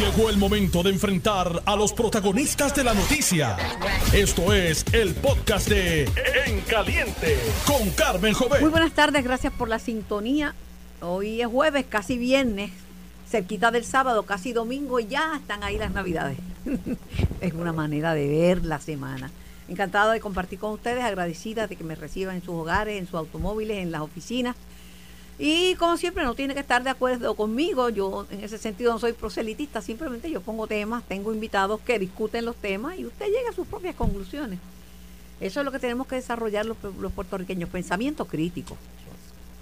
[0.00, 3.58] Llegó el momento de enfrentar a los protagonistas de la noticia.
[4.14, 6.04] Esto es el podcast de
[6.46, 8.62] En Caliente con Carmen Jovet.
[8.62, 10.54] Muy buenas tardes, gracias por la sintonía.
[11.02, 12.70] Hoy es jueves, casi viernes,
[13.28, 16.38] cerquita del sábado, casi domingo y ya están ahí las navidades.
[17.42, 19.30] es una manera de ver la semana.
[19.68, 23.16] Encantada de compartir con ustedes, agradecida de que me reciban en sus hogares, en sus
[23.16, 24.56] automóviles, en las oficinas.
[25.42, 27.88] Y como siempre, no tiene que estar de acuerdo conmigo.
[27.88, 32.44] Yo en ese sentido no soy proselitista, simplemente yo pongo temas, tengo invitados que discuten
[32.44, 34.58] los temas y usted llega a sus propias conclusiones.
[35.40, 38.76] Eso es lo que tenemos que desarrollar los, los puertorriqueños, pensamiento crítico.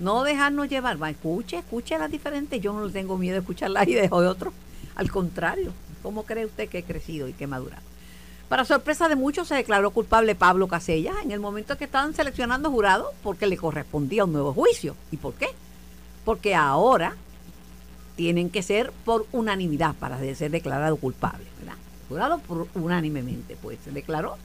[0.00, 2.60] No dejarnos llevar, va, escuche, escuche las diferentes.
[2.60, 4.52] Yo no tengo miedo de escuchar las ideas de otros.
[4.96, 7.82] Al contrario, ¿cómo cree usted que he crecido y que he madurado?
[8.48, 12.68] Para sorpresa de muchos, se declaró culpable Pablo Casellas en el momento que estaban seleccionando
[12.68, 14.96] jurados porque le correspondía un nuevo juicio.
[15.12, 15.46] ¿Y por qué?
[16.28, 17.16] Porque ahora
[18.14, 21.78] tienen que ser por unanimidad para ser declarado culpable, ¿verdad?
[22.06, 24.36] Jurado por unánimemente, pues se declaró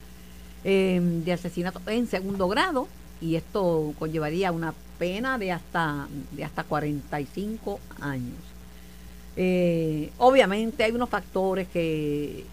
[0.63, 2.87] eh, de asesinato en segundo grado
[3.19, 8.39] y esto conllevaría una pena de hasta, de hasta 45 años.
[9.35, 12.45] Eh, obviamente hay unos factores que,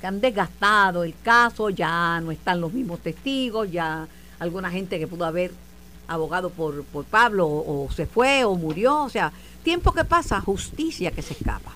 [0.00, 4.08] que han desgastado el caso, ya no están los mismos testigos, ya
[4.40, 5.52] alguna gente que pudo haber
[6.10, 11.12] abogado por, por Pablo o, se fue o murió, o sea, tiempo que pasa, justicia
[11.12, 11.72] que se escapa.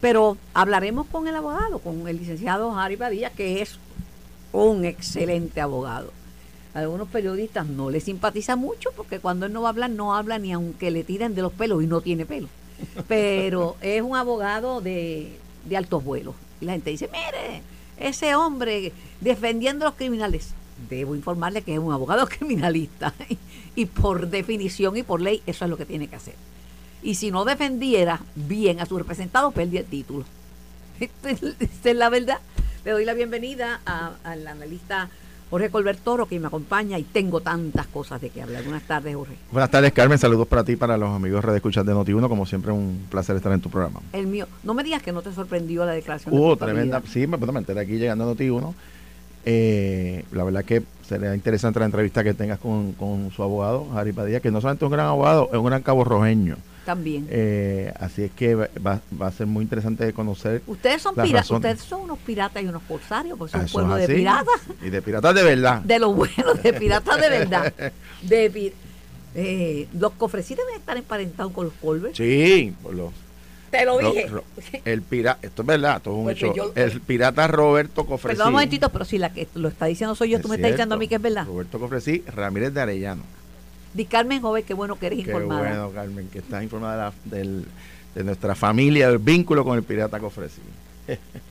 [0.00, 3.78] Pero hablaremos con el abogado, con el licenciado Harry Padilla, que es
[4.52, 6.12] un excelente abogado.
[6.74, 10.14] A algunos periodistas no le simpatiza mucho porque cuando él no va a hablar, no
[10.14, 12.48] habla ni aunque le tiren de los pelos y no tiene pelo.
[13.08, 16.34] Pero es un abogado de, de altos vuelos.
[16.60, 17.62] Y la gente dice, mire,
[17.96, 20.54] ese hombre defendiendo a los criminales.
[20.88, 23.12] Debo informarle que es un abogado criminalista
[23.74, 26.34] y por definición y por ley eso es lo que tiene que hacer.
[27.02, 30.24] Y si no defendiera bien a su representado, perdía el título.
[31.00, 32.38] Esta es la verdad.
[32.84, 33.80] Le doy la bienvenida
[34.24, 35.10] al analista
[35.50, 38.62] Jorge Colbertoro que me acompaña y tengo tantas cosas de que hablar.
[38.64, 39.36] Buenas tardes, Jorge.
[39.52, 40.18] Buenas tardes, Carmen.
[40.18, 42.28] Saludos para ti y para los amigos de escuchar de Noti1.
[42.28, 44.00] Como siempre, un placer estar en tu programa.
[44.12, 44.48] El mío.
[44.62, 46.34] No me digas que no te sorprendió la declaración.
[46.36, 47.02] Uh, tremenda.
[47.10, 48.74] Sí, me, me enteré aquí llegando a Noti1
[49.46, 52.94] eh, la verdad que sería interesante la entrevista que tengas con,
[53.34, 56.04] su abogado, Harry Padilla, que no solamente es un gran abogado, es un gran cabo
[56.04, 56.56] rojeño.
[56.84, 57.26] También.
[57.30, 60.62] Eh, así es que va, a ser muy interesante conocer.
[60.66, 64.06] Ustedes son piratas, ustedes son unos piratas y unos corsarios, porque son un pueblo de
[64.06, 64.60] piratas.
[64.82, 65.80] Y de piratas de verdad.
[65.80, 67.72] De lo bueno, de piratas de verdad.
[68.22, 68.72] De,
[69.36, 72.10] eh, los cofrecitos deben estar emparentados con los polvos.
[72.14, 73.12] Sí, por los
[73.78, 74.30] te lo dije.
[74.84, 76.24] el pirata, esto es verdad, esto es un
[76.74, 78.36] pues el pirata Roberto Cofresí.
[78.36, 80.70] Perdón un momentito, pero si la que lo está diciendo soy yo, tú me estás
[80.72, 81.46] diciendo a mí que es verdad.
[81.46, 83.22] Roberto Cofresí, Ramírez de Arellano.
[83.92, 85.62] Di Carmen Joven, qué bueno que eres informada.
[85.62, 87.62] Qué bueno, Carmen, que estás informada de,
[88.14, 90.60] de nuestra familia, del vínculo con el pirata Cofresí.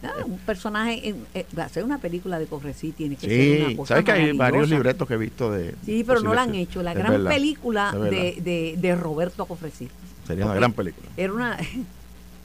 [0.04, 4.06] Ah, un personaje, eh, hacer una película de Cofresí tiene que ser una cosa sabes
[4.06, 6.96] que hay varios libretos que he visto de sí pero no la han hecho la
[6.96, 9.90] gran película de, de, de, Roberto Cofresí
[10.26, 11.58] sería una gran película era una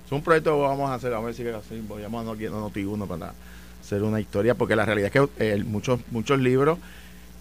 [0.09, 3.07] es un proyecto que vamos a hacer, a ver si así, voy a Noti uno
[3.07, 3.35] para
[3.79, 6.79] hacer una historia, porque la realidad es que eh, muchos, muchos libros,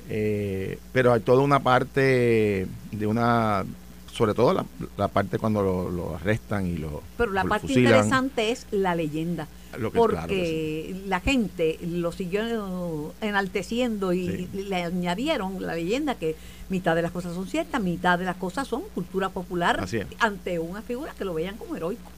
[0.09, 3.63] eh, pero hay toda una parte de una
[4.11, 4.65] sobre todo
[4.97, 9.47] la, parte cuando lo, arrestan y lo pero la parte interesante es la leyenda
[9.93, 16.35] porque la gente lo siguió enalteciendo y le añadieron la leyenda que
[16.69, 19.85] mitad de las cosas son ciertas mitad de las cosas son cultura popular
[20.19, 22.11] ante una figura que lo vean como heroico.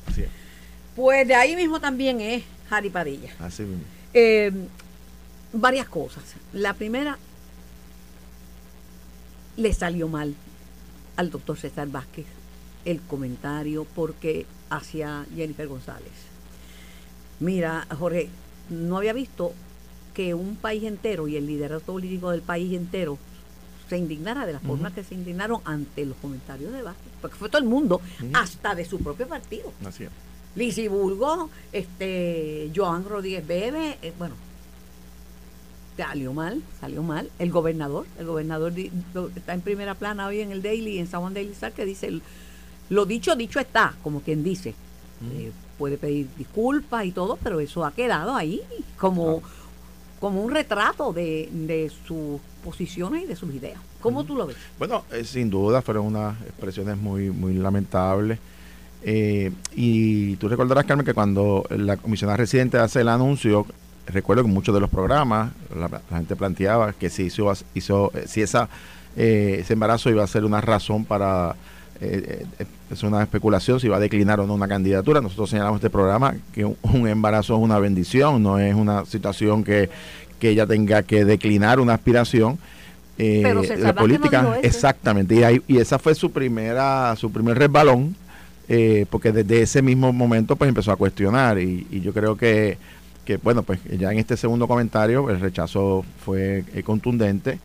[0.95, 3.29] Pues de ahí mismo también es Harry Padilla.
[3.39, 3.83] Así mismo.
[4.13, 4.51] Eh,
[5.53, 6.23] varias cosas.
[6.51, 7.17] La primera
[9.55, 10.35] le salió mal
[11.15, 12.25] al doctor César Vázquez
[12.85, 16.11] el comentario porque hacia Jennifer González.
[17.39, 18.29] Mira, Jorge,
[18.69, 19.53] no había visto
[20.13, 23.17] que un país entero y el liderazgo político del país entero
[23.89, 27.50] se indignara de la forma que se indignaron ante los comentarios de Vázquez, porque fue
[27.50, 28.01] todo el mundo,
[28.33, 29.73] hasta de su propio partido.
[29.85, 30.89] Así es.
[30.89, 34.36] Burgo, este, Joan Rodríguez Bebe, eh, bueno,
[35.97, 37.30] salió mal, salió mal.
[37.39, 38.74] El gobernador, el gobernador
[39.36, 42.21] está en primera plana hoy en el Daily, en San Juan Daily Star, que dice,
[42.89, 44.75] lo dicho, dicho está, como quien dice.
[45.33, 48.62] Eh, puede pedir disculpas y todo, pero eso ha quedado ahí
[48.97, 49.41] como,
[50.19, 53.80] como un retrato de, sus posiciones y de sus ideas.
[54.01, 54.57] ¿Cómo tú lo ves?
[54.77, 58.39] Bueno, eh, sin duda fueron unas expresiones muy, muy lamentables.
[59.04, 63.66] Eh, y tú recordarás, Carmen, que cuando la comisionada residente hace el anuncio
[64.10, 68.42] recuerdo que muchos de los programas la, gente planteaba que si hizo, hizo eh, si
[68.42, 68.69] esa
[69.15, 71.56] eh, ese embarazo iba a ser una razón para
[72.01, 75.22] eh, eh, es una especulación si va a declinar o no una candidatura.
[75.22, 79.90] Nosotros señalamos este programa que un, embarazo es una bendición, no es una situación que,
[80.42, 82.57] ella tenga que declinar una aspiración.
[83.18, 88.16] Eh, Pero la política, exactamente, y, ahí, y esa fue su primera, su primer resbalón,
[89.10, 92.78] porque desde ese mismo momento pues empezó a cuestionar y, y yo creo que,
[93.25, 97.60] que, bueno, pues ya en este segundo comentario el rechazo fue contundente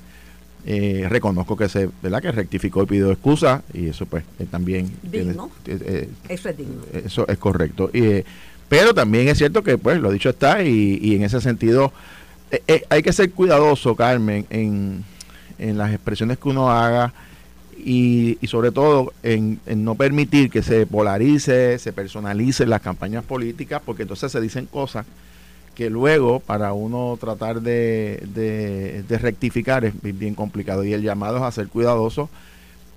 [0.67, 2.23] eh, reconozco que se, ¿verdad?
[2.23, 5.51] Que rectificó y pidió excusa y eso pues eh, también digno.
[5.67, 6.83] Eh, eso es digno.
[6.93, 7.91] Eso es correcto.
[8.69, 11.93] pero también es cierto que pues lo dicho está y, en ese sentido
[12.89, 15.05] hay que ser cuidadoso, Carmen, en,
[15.59, 17.13] en las expresiones que uno haga
[17.77, 23.25] y, y sobre todo en, en, no permitir que se polarice, se personalice las campañas
[23.25, 25.05] políticas porque entonces se dicen cosas
[25.75, 30.85] que luego para uno tratar de, rectificar es bien complicado.
[30.85, 32.31] Y el llamado es a ser cuidadoso.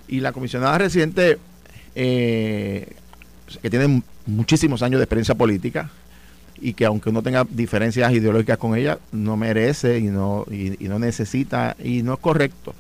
[0.08, 1.38] Y la comisionada reciente
[1.96, 2.88] eh,
[3.62, 5.90] que tiene muchísimos años de experiencia política
[6.60, 11.00] y que aunque uno tenga diferencias ideológicas con ella no merece y no y, no
[11.00, 12.74] necesita y no es correcto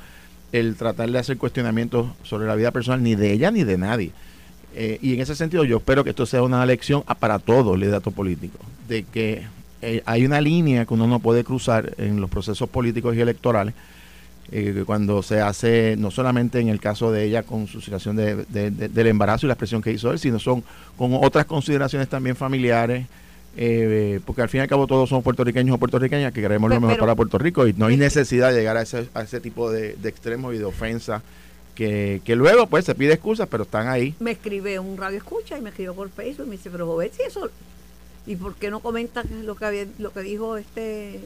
[0.51, 4.11] el tratar de hacer cuestionamientos sobre la vida personal ni de ella ni de nadie.
[4.75, 7.81] Eh, y en ese sentido yo espero que esto sea una lección para todos el
[7.81, 9.45] liderato político de que
[9.81, 13.73] eh, hay una línea que uno no puede cruzar en los procesos políticos y electorales
[14.49, 18.45] eh, cuando se hace, no solamente en el caso de ella con su situación de,
[18.45, 20.63] del embarazo y la expresión que hizo él, sino son
[20.97, 23.07] con otras consideraciones también familiares,
[23.57, 26.79] eh, porque al fin y al cabo todos somos puertorriqueños o puertorriqueñas que queremos lo
[26.79, 29.69] mejor para Puerto Rico y no hay necesidad de llegar a ese, a ese tipo
[29.69, 31.21] de, extremos y de ofensa
[31.75, 34.15] que, que, luego pues se pide excusas, pero están ahí.
[34.19, 37.11] Me escribe un radio escucha y me escribió por Facebook y me dice, pero joven,
[37.11, 37.49] si eso
[38.27, 41.21] ¿Y por qué no comentan lo que había, lo que dijo este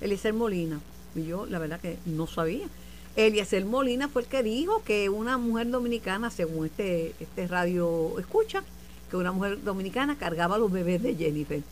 [0.00, 0.80] Eliezer Molina?
[1.14, 2.66] Y yo la verdad que no sabía.
[3.14, 8.62] Eliezer Molina fue el que dijo que una mujer dominicana, según este, este radio escucha,
[9.10, 11.62] que una mujer dominicana cargaba los bebés de Jennifer.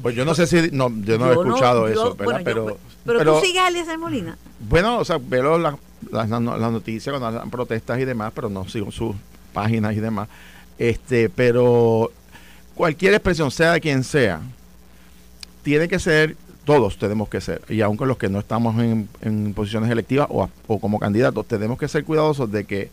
[0.00, 3.44] Pues yo no sé si, no, yo no he escuchado eso, pero, pero, pero, tú
[3.44, 4.38] sigues a Eliezer Molina.
[4.60, 5.74] Bueno, o sea, veo las,
[6.10, 9.16] las, noticias cuando hacen protestas y demás, pero no sigo sus
[9.52, 10.28] páginas y demás.
[10.78, 12.12] Este, pero
[12.74, 14.40] cualquier expresión, sea de quien sea,
[15.62, 19.90] tiene que ser, todos tenemos que ser, y aunque los que no estamos en, posiciones
[19.90, 20.48] electivas o,
[20.80, 22.90] como candidatos, tenemos que ser cuidadosos de que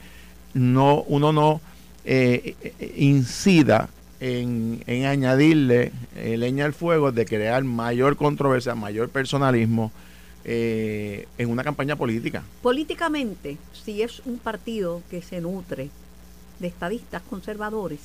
[0.53, 1.61] no uno no
[2.05, 3.89] eh, eh, incida
[4.19, 9.91] en, añadirle eh, leña al fuego de crear mayor controversia, mayor personalismo
[10.45, 12.41] en una campaña política.
[12.63, 15.91] Políticamente, si es un partido que se nutre
[16.59, 17.99] de estadistas conservadores,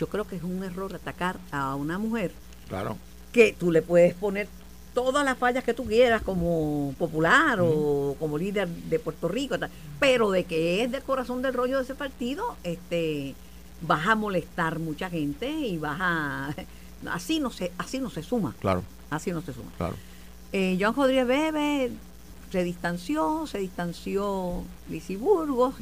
[0.00, 2.32] yo creo que es un error atacar a una mujer.
[2.68, 2.96] Claro.
[3.32, 4.48] Que tú le puedes poner
[4.94, 9.56] todas las fallas que tú quieras como popular o como líder de Puerto Rico,
[10.00, 13.34] pero de que es del corazón del rollo de ese partido, este
[13.82, 16.54] vas a molestar mucha gente y vas a
[17.12, 18.54] así no se así no se suma.
[18.58, 18.82] Claro.
[19.10, 19.70] Así no se suma.
[19.76, 19.96] Claro.
[20.52, 21.92] Eh, Joan Rodríguez Bebe
[22.50, 25.74] se distanció, se distanció Lisi Burgos,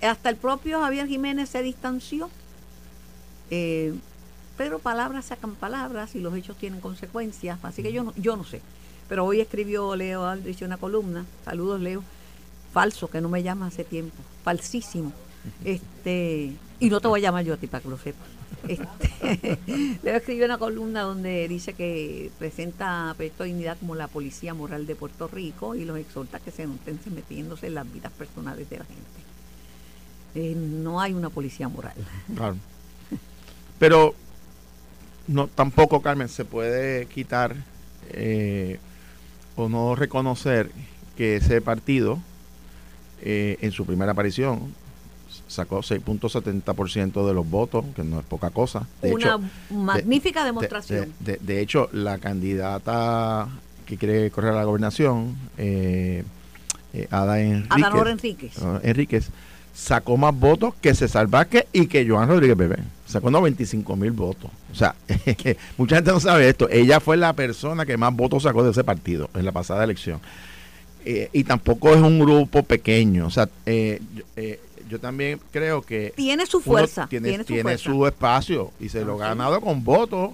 [0.00, 2.30] hasta el propio Javier Jiménez se distanció
[3.50, 3.94] eh,
[4.56, 8.44] pero palabras sacan palabras y los hechos tienen consecuencias, así que yo no, yo no
[8.44, 8.60] sé.
[9.08, 12.02] Pero hoy escribió Leo Aldrich una columna, saludos Leo,
[12.72, 15.12] falso, que no me llama hace tiempo, falsísimo.
[15.64, 18.26] Este, y no te voy a llamar yo a ti para que lo sepas.
[18.66, 19.58] Este,
[20.02, 24.86] Leo escribió una columna donde dice que presenta a Proyecto Dignidad como la policía moral
[24.86, 28.68] de Puerto Rico y los exhorta que se no estén metiéndose en las vidas personales
[28.68, 29.28] de la gente.
[30.34, 31.94] Eh, no hay una policía moral.
[32.34, 32.56] Claro.
[33.78, 34.14] Pero
[35.26, 37.54] no tampoco, Carmen, se puede quitar
[38.10, 38.78] eh,
[39.56, 40.70] o no reconocer
[41.16, 42.18] que ese partido
[43.22, 44.74] eh, en su primera aparición
[45.46, 48.86] sacó 6.70% de los votos, que no es poca cosa.
[49.02, 49.38] Una
[49.70, 51.12] magnífica demostración.
[51.20, 53.48] De, hecho, la candidata
[53.86, 56.22] que quiere correr a la gobernación, eh,
[56.92, 59.30] eh Ada Enríquez, Enríquez
[59.74, 62.78] sacó más votos que César Vázquez y que Joan Rodríguez Bebé.
[63.08, 64.50] Sacó 95 mil votos.
[64.70, 64.94] O sea,
[65.78, 66.68] mucha gente no sabe esto.
[66.68, 70.20] Ella fue la persona que más votos sacó de ese partido en la pasada elección.
[71.04, 73.26] Eh, y tampoco es un grupo pequeño.
[73.26, 74.00] O sea, eh,
[74.36, 74.60] eh,
[74.90, 76.12] yo también creo que...
[76.16, 77.06] Tiene su fuerza.
[77.08, 77.44] Tiene,
[77.78, 80.32] su, espacio y se lo ha ganado con votos.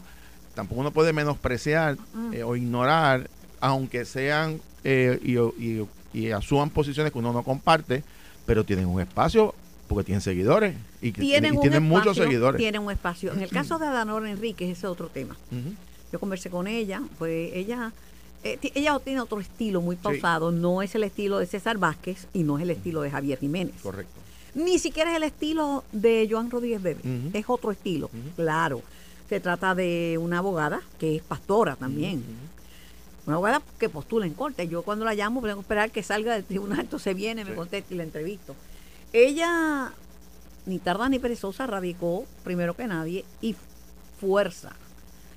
[0.54, 2.34] Tampoco uno puede menospreciar mm.
[2.44, 8.02] o ignorar, aunque sean y, y, y asuman posiciones que uno no comparte
[8.46, 9.54] pero tienen un espacio
[9.88, 12.58] porque tienen seguidores y, tienen, muchos seguidores.
[12.58, 13.32] Tienen un espacio.
[13.32, 15.36] En el caso de Adanor Enrique ese es otro tema.
[16.12, 17.92] Yo conversé con ella, pues ella
[18.44, 22.42] eh, ella tiene otro estilo muy pausado, no es el estilo de César Vázquez y
[22.42, 23.74] no es el estilo de Javier Jiménez.
[23.82, 24.20] Correcto.
[24.54, 27.00] Ni siquiera es el estilo de Joan Rodríguez Bebe,
[27.32, 28.82] es otro estilo, claro.
[29.28, 32.22] Se trata de una abogada que es pastora también.
[33.26, 34.68] Una abogada que postula en corte.
[34.68, 37.94] Yo cuando la llamo tengo que esperar que salga del tribunal, entonces viene, me contesta
[37.94, 38.54] y la entrevisto.
[39.14, 39.92] Ella,
[40.66, 43.54] ni tarda ni perezosa, radicó primero que nadie y
[44.20, 44.72] fuerza.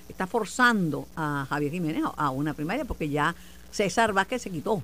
[0.08, 3.36] Está forzando a Javier Jiménez a- una primaria porque ya
[3.70, 4.82] César Vázquez se quitó.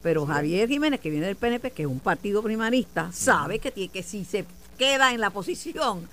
[0.00, 3.92] Pero Javier Jiménez, que viene del PNP, que es un partido primarista, sabe que, tiene,
[3.92, 4.44] que si se
[4.78, 6.08] queda en la posición,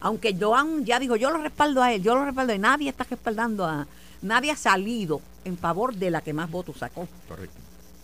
[0.00, 2.88] aunque Joan ya dijo, yo lo respaldo a él, yo lo respaldo a él, nadie
[2.90, 3.86] está respaldando a...
[4.22, 7.06] Nadie ha salido en favor de la que más votos sacó.
[7.28, 7.56] Correcto.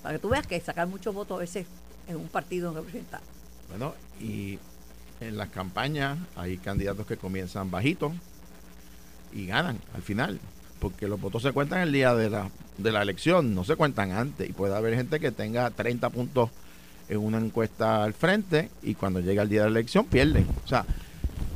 [0.04, 1.66] Para que tú veas que sacar muchos votos a veces
[2.06, 3.20] en un partido no representa.
[3.72, 4.58] Bueno, y
[5.20, 8.12] en las campañas hay candidatos que comienzan bajitos
[9.32, 10.38] y ganan al final,
[10.78, 14.12] porque los votos se cuentan el día de la, de la elección, no se cuentan
[14.12, 16.50] antes, y puede haber gente que tenga 30 puntos
[17.08, 20.46] en una encuesta al frente y cuando llega el día de la elección pierden.
[20.66, 20.84] O sea,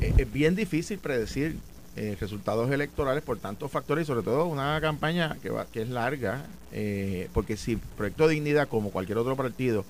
[0.01, 1.59] eh, es bien difícil predecir
[1.97, 5.91] eh, resultados electorales por tantos factores y sobre todo una campaña que, va, que es
[5.91, 9.85] larga, eh, porque si Proyecto Dignidad, como cualquier otro partido,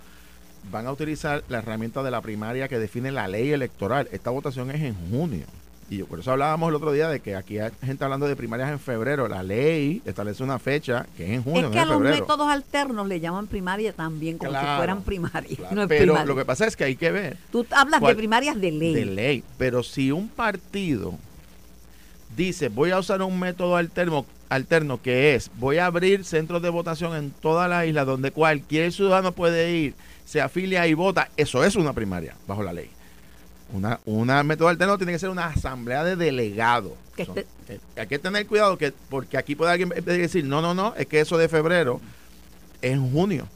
[0.71, 4.09] van a utilizar la herramienta de la primaria que define la ley electoral.
[4.13, 5.45] Esta votación es en junio.
[5.89, 8.35] Y yo- por eso hablábamos el otro día de que aquí hay gente hablando de
[8.35, 9.29] primarias en febrero.
[9.29, 12.17] La ley establece una fecha que es en junio, es no que a los febrero.
[12.17, 15.57] métodos alternos le llaman primaria también, como si fueran primarias.
[15.59, 16.27] Claro, no es pero primaria.
[16.27, 18.95] lo que pasa es que hay que ver Tú hablas cuál- de primarias de ley.
[18.95, 19.45] de ley.
[19.59, 21.15] Pero si un partido
[22.37, 26.69] dice voy a usar un método alterno, alterno que es voy a abrir centros de
[26.71, 29.95] votación en toda la isla donde cualquier ciudadano puede ir,
[30.27, 32.91] se afilia y vota, eso es una primaria bajo la ley.
[33.73, 36.93] Una, una método alterno tiene que ser una asamblea de delegados.
[37.25, 40.95] Son- eh, hay que tener cuidado que porque aquí puede alguien decir no, no, no,
[40.97, 42.01] es que eso de febrero
[42.83, 43.49] es en junio.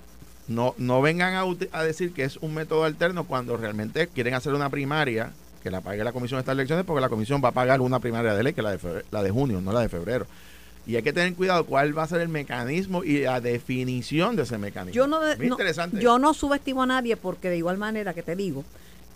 [0.48, 1.44] No, no vengan a,
[1.78, 5.30] a decir que es un método alterno cuando realmente quieren hacer una primaria
[5.62, 8.00] que la pague la comisión de estas elecciones porque la comisión va a pagar una
[8.00, 10.26] primaria de ley que es la de, febrero- la de junio, no la de febrero.
[10.90, 14.42] Y hay que tener cuidado cuál va a ser el mecanismo y la definición de
[14.42, 14.92] ese mecanismo.
[14.94, 16.00] Yo no, interesante.
[16.00, 18.64] yo no subestimo a nadie porque de igual manera que te digo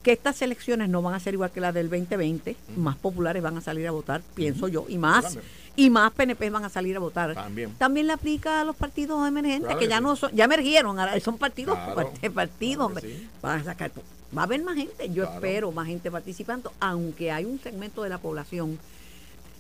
[0.04, 3.57] que estas elecciones no van a ser igual que las del 2020, más populares van
[3.57, 5.45] a salir a votar, pienso yo, y más También.
[5.75, 7.35] y más PNP van a salir a votar.
[7.35, 7.71] También.
[7.76, 10.02] También le aplica a los partidos emergentes Claro que que ya sí.
[10.04, 13.28] no son, ya emergieron, ahora son partidos, Claro, part- partidos, claro sí.
[13.43, 13.90] van a sacar,
[14.37, 18.11] va a haber más gente, yo espero más gente participando, aunque hay un segmento de
[18.11, 18.78] la población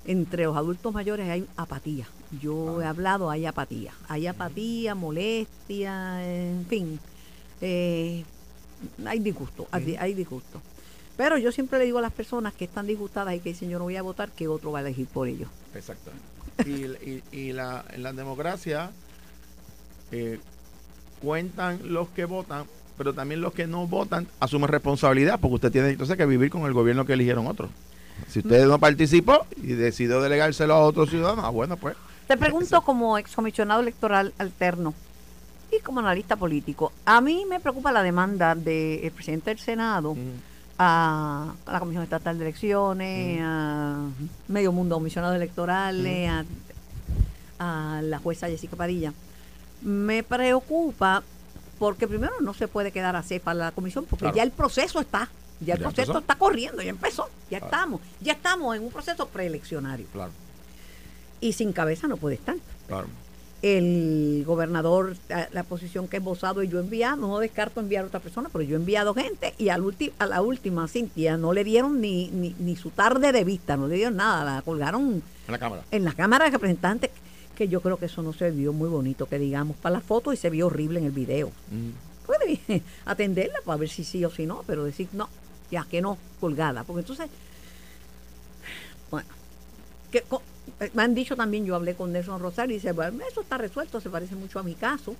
[0.06, 2.06] entre los adultos mayores hay apatía.
[2.40, 3.92] Yo he hablado, hay apatía.
[4.08, 7.00] Hay apatía, molestia, en fin.
[7.60, 8.24] Eh,
[9.06, 10.60] hay disgusto, hay, hay disgusto.
[11.16, 13.78] Pero yo siempre le digo a las personas que están disgustadas y que dicen yo
[13.78, 15.48] no voy a votar, que otro va a elegir por ellos.
[15.74, 16.24] Exactamente.
[16.66, 18.90] Y, y- y la, en la democracia
[20.12, 20.38] eh,
[21.22, 22.64] cuentan los que votan,
[22.98, 26.62] pero también los que no votan asumen responsabilidad, porque usted tiene entonces que vivir con
[26.66, 27.70] el gobierno que eligieron otros.
[28.28, 31.96] Si usted no participó y decidió delegárselo a otros ciudadanos, ah, bueno, pues.
[32.26, 34.94] Te pregunto como excomisionado electoral alterno
[35.70, 40.16] y como analista político, a mí me preocupa la demanda del presidente del Senado
[40.78, 43.98] a, a la Comisión Estatal de Elecciones, a
[44.48, 49.12] Medio Mundo Comisionados Electorales, a, a la jueza Jessica Padilla.
[49.82, 51.22] Me preocupa
[51.78, 54.36] porque primero no se puede quedar a cepa la comisión porque Claro.
[54.36, 55.28] ya el proceso está,
[55.60, 56.18] ya el Ya proceso empezó.
[56.18, 57.66] está corriendo, ya empezó, ya Claro.
[57.66, 60.32] estamos, ya estamos en un proceso preeleccionario Claro,
[61.40, 62.56] y sin cabeza no puede estar
[62.88, 63.06] claro.
[63.62, 65.16] el gobernador,
[65.52, 68.48] la posición que he esbozado y yo he enviado, no descarto enviar a otra persona,
[68.52, 72.00] pero yo he enviado gente y al ulti- a la última, Cintia, no le dieron
[72.00, 75.58] ni, ni, ni su tarde de vista, no le dieron nada, la colgaron En la
[75.58, 75.82] Cámara.
[75.90, 77.10] en la Cámara de Representantes,
[77.56, 80.32] que yo creo que eso no se vio muy bonito, que digamos, para la foto
[80.32, 81.48] y se vio horrible en el video.
[81.70, 81.90] Mm.
[82.26, 82.60] Puede
[83.06, 85.28] atenderla para ver si sí o si no, pero decir no,
[85.74, 87.28] ya que no, colgada, porque entonces,
[89.10, 89.28] bueno,
[90.10, 90.18] que
[90.80, 93.58] eh, me han dicho también, yo hablé con Nelson Rosario y dice, bueno, eso está
[93.58, 95.14] resuelto, se parece mucho a mi caso,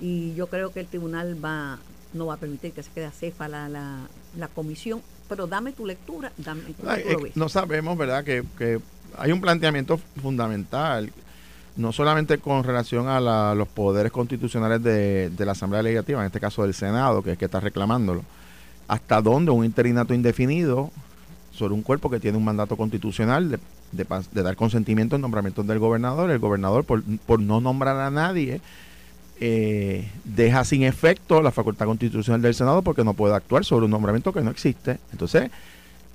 [0.00, 1.78] y yo creo que el tribunal va
[2.14, 4.00] no va a permitir que se quede cefa la, la,
[4.36, 7.36] la comisión, pero dame tu lectura, dame Ay, tú lo eh, ves.
[7.36, 8.22] no sabemos, ¿verdad?
[8.22, 8.80] Que, que
[9.16, 11.10] hay un planteamiento fundamental,
[11.76, 16.26] no solamente con relación a la- los poderes constitucionales de, de la Asamblea Legislativa, en
[16.26, 18.22] este caso del Senado, que es que está reclamándolo,
[18.88, 20.90] hasta dónde un interinato indefinido
[21.52, 23.58] sobre un cuerpo que tiene un mandato constitucional
[23.92, 28.60] de, dar consentimiento al nombramiento del gobernador, el gobernador por, no nombrar a nadie,
[29.40, 33.90] eh, deja sin efecto la facultad constitucional del Senado porque no puede actuar sobre un
[33.90, 34.98] nombramiento que no existe.
[35.12, 35.50] Entonces,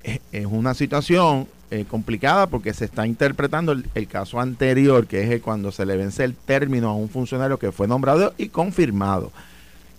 [0.03, 5.41] es, es una situación eh, complicada porque se está interpretando el, caso anterior, que es
[5.41, 9.33] cuando se le vence el término a un funcionario que fue nombrado y confirmado,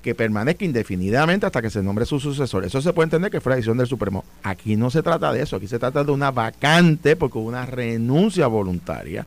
[0.02, 2.64] que permanezca indefinidamente hasta que se nombre su sucesor.
[2.64, 4.25] Eso se puede entender que fue la decisión del Supremo.
[4.43, 7.67] Aquí no se trata de eso, aquí se trata de una vacante porque hubo una
[7.67, 9.26] renuncia voluntaria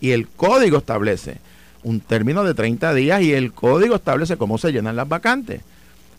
[0.00, 1.38] y el código establece
[1.82, 5.62] un término de 30 días y el código establece cómo se llenan las vacantes.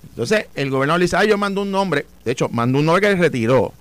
[0.09, 3.15] Entonces, el gobernador dice, ah, yo mando un nombre, de hecho, mandó un nombre que
[3.15, 3.73] retiró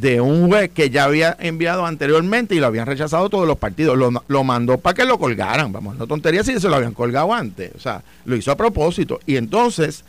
[0.00, 3.98] de un juez que ya había enviado anteriormente y lo habían rechazado todos los partidos.
[3.98, 5.72] Lo, mandó para que lo colgaran.
[5.72, 7.72] Vamos, no tontería si se lo habían colgado antes.
[7.74, 9.18] O sea, lo hizo a propósito.
[9.26, 10.04] Y entonces,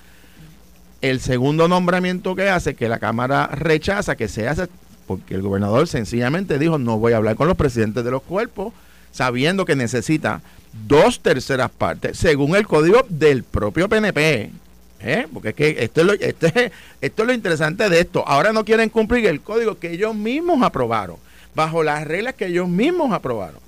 [1.02, 4.68] el segundo nombramiento que hace, que la Cámara rechaza que se hace,
[5.08, 8.74] porque el gobernador sencillamente dijo, no voy a hablar con los presidentes de los cuerpos,
[9.12, 10.42] sabiendo que necesita
[10.88, 14.52] dos terceras partes, según el código del propio PNP.
[15.02, 15.28] ¿Eh?
[15.34, 18.28] Porque es que esto es, lo, este, esto es lo interesante de esto.
[18.28, 21.18] Ahora no quieren cumplir el código que ellos mismos aprobaron,
[21.56, 23.60] bajo las reglas que ellos mismos aprobaron.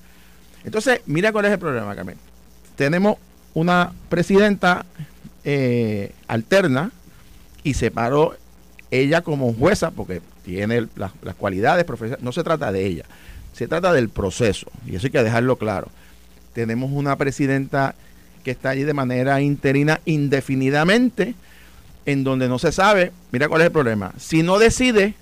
[0.65, 2.17] Entonces, mira cuál es el problema, Carmen.
[2.75, 3.17] Tenemos
[3.53, 4.85] una presidenta
[5.43, 6.91] eh, alterna
[7.63, 8.35] y se paró
[8.91, 12.23] ella como jueza, porque tiene las cualidades profesionales.
[12.23, 13.05] No se trata de ella,
[13.53, 15.87] se trata del proceso, y eso hay que dejarlo claro.
[16.53, 17.95] Tenemos una presidenta
[18.41, 21.35] que está allí de manera interina indefinidamente,
[22.05, 25.13] en donde no se sabe, mira cuál es el problema, si no decide,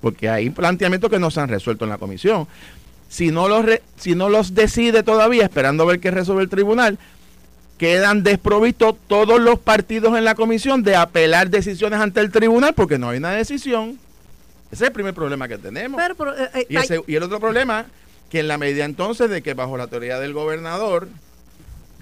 [0.00, 2.46] porque hay planteamientos que no se han resuelto en la comisión,
[3.08, 3.64] si no los,
[3.96, 6.98] si no los decide todavía, esperando a ver qué resuelve el tribunal,
[7.78, 12.98] quedan desprovistos todos los partidos en la comisión de apelar decisiones ante el tribunal porque
[12.98, 13.98] no hay una decisión.
[14.70, 16.00] Ese es el primer problema que tenemos.
[16.02, 16.66] Eh, eh,
[17.06, 17.86] y, y el otro problema,
[18.30, 21.08] que en la medida entonces de que bajo la teoría del gobernador,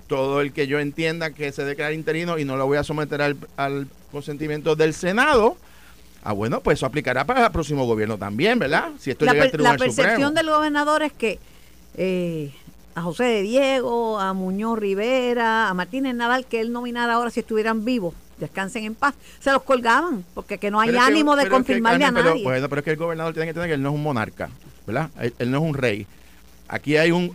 [0.07, 3.23] todo el que yo entienda que se declara interino y no lo voy a someter
[3.23, 5.57] al, consentimiento del Senado,
[6.23, 8.93] ah, bueno, pues eso aplicará para el próximo gobierno también, ¿verdad?
[8.99, 11.39] Si esto la, llega al Tribunal La percepción del gobernador es que
[11.97, 12.53] eh,
[12.95, 17.41] a José de Diego, a Muñoz Rivera, a Martínez Nadal, que él nominara ahora si
[17.41, 22.05] estuvieran vivos, descansen en paz, se los colgaban, porque que no hay ánimo de confirmarle
[22.05, 22.43] a nadie.
[22.43, 24.49] bueno, pero es que el gobernador tiene que entender que él no es un monarca,
[24.87, 25.11] ¿verdad?
[25.19, 26.07] él no es un rey
[26.69, 27.33] Aquí hay un,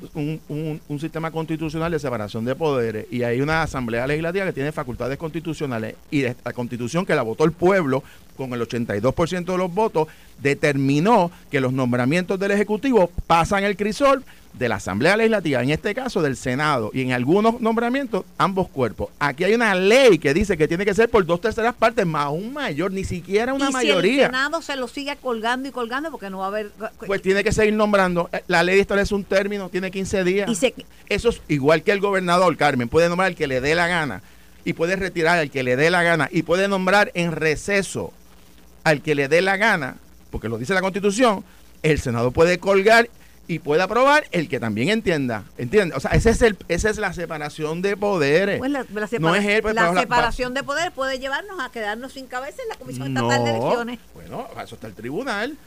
[0.49, 5.17] un, sistema constitucional de separación de poderes y hay una asamblea legislativa que tiene facultades
[5.17, 8.03] constitucionales y la constitución que la votó el pueblo
[8.49, 10.07] con el 82% de los votos
[10.41, 14.23] determinó que los nombramientos del Ejecutivo pasan el crisol
[14.53, 19.09] de la Asamblea Legislativa, en este caso del Senado, y en algunos nombramientos ambos cuerpos.
[19.19, 22.29] Aquí hay una ley que dice que tiene que ser por dos terceras partes más
[22.31, 24.11] un mayor, ni siquiera una mayoría.
[24.11, 26.71] Si el Senado se lo sigue colgando y colgando porque no va a haber...
[27.05, 28.29] Pues tiene que seguir nombrando.
[28.33, 30.49] Eh, la ley establece un término, tiene 15 días.
[31.07, 34.21] Eso es igual que el gobernador, Carmen, puede nombrar al que le dé la gana
[34.65, 38.13] y puede retirar al que le dé la gana y puede nombrar en receso
[38.83, 39.97] al que le dé la gana,
[40.29, 41.43] porque lo dice la Constitución,
[41.83, 43.09] el Senado puede colgar
[43.47, 45.43] y puede aprobar el que también entienda.
[45.57, 45.95] ¿Entiende?
[45.95, 48.59] O sea, ese es el, esa es la separación de poderes.
[48.59, 48.79] Pues la,
[49.19, 52.75] no es pues, la separación de poderes puede llevarnos a quedarnos sin cabeza en la
[52.75, 53.99] Comisión Estatal de Elecciones.
[54.13, 55.57] Bueno, eso está el tribunal.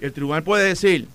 [0.00, 1.06] El tribunal puede decir,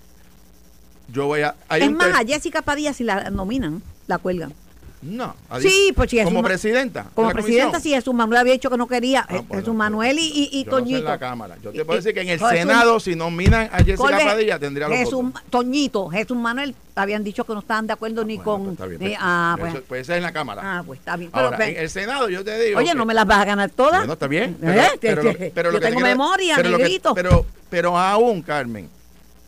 [1.08, 1.56] yo voy a...
[1.70, 4.54] es más, a Jessica Padilla si la nominan, la cuelgan.
[5.02, 5.34] No.
[5.60, 7.06] Sí, pues Como presidenta.
[7.14, 9.24] Como presidenta, sí, Jesús Manuel había dicho que no quería.
[9.28, 10.98] Ah, Jesús Manuel y, y, Toñito.
[10.98, 11.56] en la Cámara.
[11.62, 14.98] Yo te puedo decir que en el Senado, si nominan a Jessica Padilla, tendría los
[14.98, 18.76] Jesús, Toñito, Jesús Manuel habían dicho que no estaban de acuerdo ni ah, con.
[18.76, 19.74] Pues, pues, ah, pues.
[19.88, 20.60] pues esa es en la Cámara.
[20.62, 21.30] Ah, pues está bien.
[21.32, 22.78] Ahora, en el Senado, yo te digo.
[22.78, 24.06] Oye, no me las vas a ganar todas.
[24.06, 24.58] No, está bien.
[24.62, 24.82] ¿Eh?
[25.00, 25.22] Pero,
[25.54, 27.14] pero, yo tengo memoria, negrito.
[27.14, 28.90] pero, pero aún, Carmen,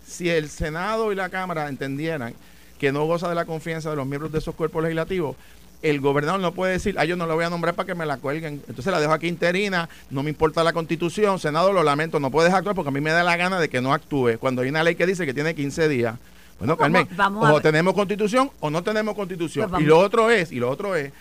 [0.07, 2.35] si el Senado y la Cámara entendieran
[2.83, 5.37] que no goza de la confianza de los miembros de esos cuerpos legislativos,
[5.83, 8.05] el gobernador no puede decir, ah, yo no lo voy a nombrar para que me
[8.05, 8.55] la cuelguen.
[8.67, 12.53] Entonces la dejo aquí interina, no me importa la constitución, Senado, lo lamento, no puedes
[12.53, 14.37] actuar porque a mí me da la gana de que no actúe.
[14.41, 16.17] Cuando hay una ley que dice que tiene 15 días.
[16.59, 17.09] Bueno, Carmen,
[17.41, 19.71] o tenemos constitución o no tenemos constitución.
[19.71, 21.13] Pues y lo otro es, y lo otro es,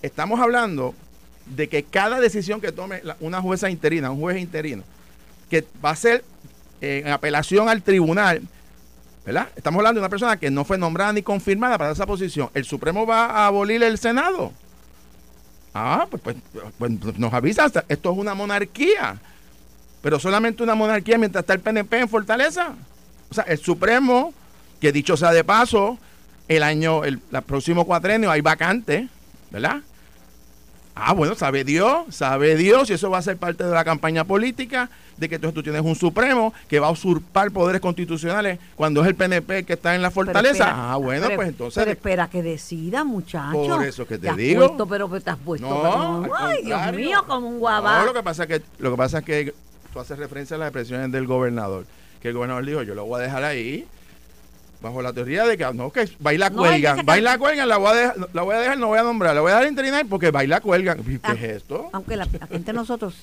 [0.00, 0.94] estamos hablando
[1.44, 4.82] de que cada decisión que tome una jueza interina, un juez interino,
[5.50, 6.24] que va a ser
[6.80, 8.40] eh, en apelación al tribunal,
[9.32, 9.48] ¿verdad?
[9.54, 12.50] Estamos hablando de una persona que no fue nombrada ni confirmada para esa posición.
[12.52, 14.52] ¿El Supremo va a abolir el Senado?
[15.72, 16.36] Ah, pues, pues,
[16.76, 19.18] pues nos avisa, esto es una monarquía.
[20.02, 22.74] Pero solamente una monarquía mientras está el PNP en Fortaleza.
[23.30, 24.34] O sea, el Supremo,
[24.80, 25.96] que dicho sea de paso,
[26.48, 29.06] el año, el, el próximo cuatrenio hay vacante,
[29.52, 29.76] ¿verdad?
[30.94, 34.24] Ah, bueno, sabe Dios, sabe Dios, y eso va a ser parte de la campaña
[34.24, 39.02] política, de que entonces tú tienes un Supremo que va a usurpar poderes constitucionales cuando
[39.02, 40.92] es el PNP que está en la fortaleza.
[40.92, 41.82] ah, bueno, pues entonces.
[41.82, 43.52] Pero espera que decida, muchacho.
[43.52, 44.76] Por eso que te, digo.
[44.88, 45.68] pero te has puesto.
[45.68, 48.00] No, ay, Dios mío, como un guabá.
[48.00, 49.54] No, lo que pasa es que, lo que pasa es que
[49.92, 51.86] tú haces referencia a las expresiones del gobernador.
[52.20, 53.86] que el gobernador dijo, yo lo voy a dejar ahí,
[54.80, 57.90] bajo la teoría de que no, que baila No, cuelgan, que- baila cuelgan, la voy,
[57.90, 60.02] a dejar, la voy a dejar, no voy a nombrar, la voy a dejar interina
[60.08, 61.02] porque baila cuelgan.
[61.04, 61.90] ¿Qué Ah, es esto?
[61.92, 63.14] Aunque la, entre nosotros,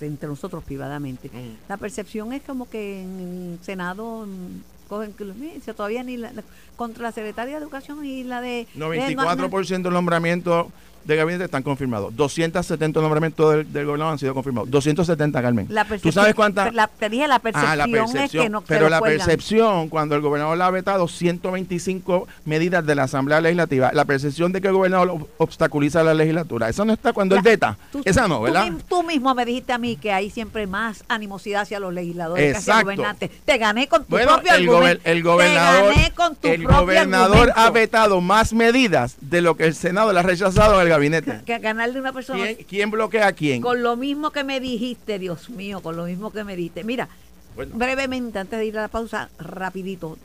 [0.00, 1.68] entre, nosotros privadamente, Mm.
[1.68, 3.20] la percepción es como que en
[3.58, 6.32] el Senado mm, cogen que todavía ni la,
[6.76, 8.66] contra la secretaria de Educación y la de...
[8.74, 10.66] de- 94% de los nombramientos
[11.08, 12.14] de gabinete están confirmados.
[12.14, 14.70] 270 nombramientos del, del gobernador han sido confirmados.
[14.70, 15.66] 270, Carmen.
[15.70, 16.72] La ¿Tú sabes cuántas?
[16.74, 18.24] La, te dije, la percepción, Ah, la percepción.
[18.24, 19.26] es que no se pero la cuelgan.
[19.26, 24.52] percepción, cuando el gobernador la ha vetado 125 medidas de la Asamblea Legislativa, la percepción
[24.52, 27.76] de que el gobernador ob- obstaculiza la legislatura, esa no está cuando él veta.
[27.90, 28.68] tú- esa no, ¿verdad?
[28.88, 32.58] Tú, mismo me dijiste a mí que hay siempre más animosidad hacia los legisladores que
[32.58, 32.86] hacia Exacto.
[32.90, 33.30] los gobernantes.
[33.46, 36.62] Te gané con tu Bueno, propio el, gober- el gobernador, Te gané con tu el
[36.62, 37.60] propio gobernador argumento.
[37.60, 41.40] ha vetado más medidas de lo que el Senado le ha rechazado en el gabinete.
[41.46, 43.62] Que ganarle a una persona ¿Quién, quién bloquea a quién?
[43.62, 46.84] con lo mismo que me dijiste, Dios mío, con lo mismo que me dijiste.
[46.84, 47.08] Mira,
[47.56, 47.76] Bueno.
[47.76, 50.16] brevemente, antes de ir a la pausa, rapidito,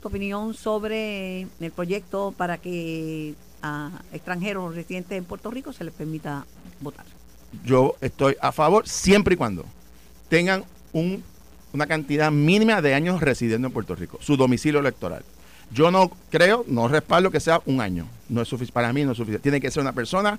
[0.00, 5.92] tu opinión sobre el proyecto para que a extranjeros residentes en Puerto Rico se les
[5.92, 6.46] permita
[6.80, 7.04] votar.
[7.64, 9.64] yo estoy a favor siempre y cuando
[10.28, 11.22] tengan un-
[11.72, 15.22] una cantidad mínima de años residiendo en Puerto Rico, su domicilio electoral.
[15.72, 18.06] Yo no creo, no respaldo que sea un año.
[18.28, 19.42] No es sufic- para mí no es suficiente.
[19.42, 20.38] Tiene que ser una persona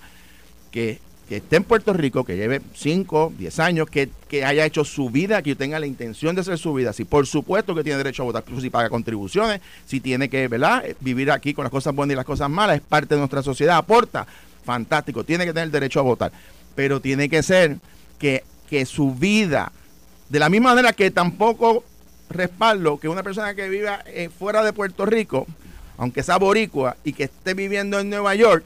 [0.72, 4.84] que, que esté en Puerto Rico, que lleve 5, 10 años, que, que haya hecho
[4.84, 6.92] su vida, que tenga la intención de hacer su vida.
[6.92, 10.86] Sí, por supuesto que tiene derecho a votar, si paga contribuciones, si tiene que ¿verdad?
[10.86, 13.42] Eh, vivir aquí con las cosas buenas y las cosas malas, es parte de nuestra
[13.42, 14.28] sociedad, aporta,
[14.66, 16.32] fantástico, tiene que tener derecho a votar.
[16.76, 17.78] Pero tiene que ser
[18.20, 19.72] que, que su vida,
[20.30, 21.84] de la misma manera que tampoco
[22.34, 25.48] respaldo que una persona que viva eh, fuera de Puerto Rico,
[25.98, 28.64] aunque sea boricua y que esté viviendo en Nueva York,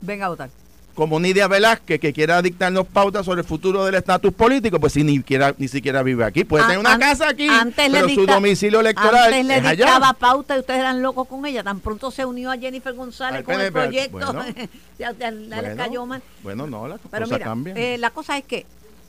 [0.00, 0.50] Venga a votar.
[0.94, 5.04] como Nidia Velázquez, que quiera dictarnos pautas sobre el futuro del estatus político, pues si
[5.04, 6.44] ni, siquiera, ni siquiera vive aquí.
[6.44, 9.62] Puede An- tener una an- casa aquí, antes pero su domicilio electoral Antes le es
[9.78, 11.62] dictaba pauta y ustedes eran locos con ella.
[11.62, 14.16] Tan pronto se unió a Jennifer González con el proyecto.
[14.32, 14.44] bueno.
[14.98, 16.22] ya, ya- ya le Bueno, cayó mal.
[16.42, 17.76] Bueno, no, Pero cosas mira, cambian.
[17.76, 18.64] eh, la cosa es que,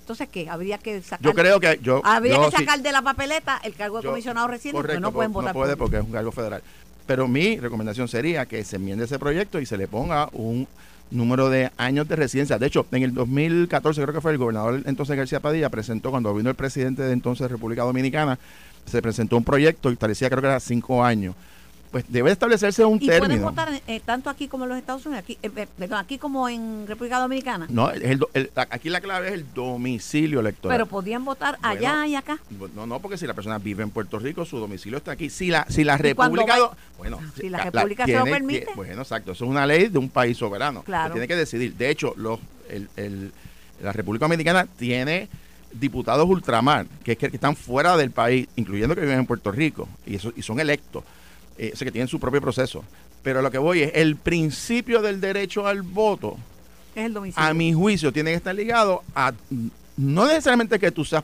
[0.08, 0.50] entonces, ¿qué?
[0.50, 3.60] Habría que sacar, yo creo que yo, habría yo que sí- sacar de la papeleta
[3.62, 5.54] el cargo de yo- comisionado reciente porque correcto, no pueden votar.
[5.54, 6.62] No puede por- porque es un cargo federal.
[7.06, 10.66] Pero mi recomendación sería que se enmiende ese proyecto y se le ponga un
[11.12, 12.58] número de años de residencia.
[12.58, 16.34] De hecho, en el 2014 creo que fue el gobernador entonces García Padilla presentó, cuando
[16.34, 18.40] vino el presidente de entonces República Dominicana,
[18.86, 21.36] se presentó un proyecto y establecía creo que era cinco años.
[21.98, 25.24] Pues debe establecerse un y pueden votar eh, tanto aquí como en los Estados Unidos,
[25.24, 27.66] aquí, eh, eh, perdón, aquí como en República Dominicana.
[27.70, 30.78] No, el el- aquí la clave es el domicilio electoral.
[30.78, 32.38] Pero podían votar allá y acá.
[32.76, 35.32] No, no, porque si la persona vive en Puerto Rico, su domicilio está aquí.
[35.32, 36.60] Si la, si la República.
[36.60, 38.68] va- bueno, Si la ca- República se lo permite.
[38.76, 39.32] bueno, exacto.
[39.32, 40.82] Eso es una ley de un país soberano.
[40.82, 41.14] que Claro.
[41.14, 41.74] tiene que decidir.
[41.74, 43.32] De hecho, los, el, el-
[43.82, 45.30] la República Dominicana tiene
[45.72, 49.52] diputados ultramar, que, es que, que están fuera del país, incluyendo que viven en Puerto
[49.52, 51.04] Rico, y, eso, y son electos.
[51.58, 52.84] Eh, o sea, que tienen su propio proceso.
[53.24, 56.38] Pero lo que voy es, el principio del derecho al voto
[56.96, 57.50] Es el domicilio.
[57.50, 59.34] a mi juicio, tiene que estar ligado a
[59.98, 61.24] no necesariamente que tú seas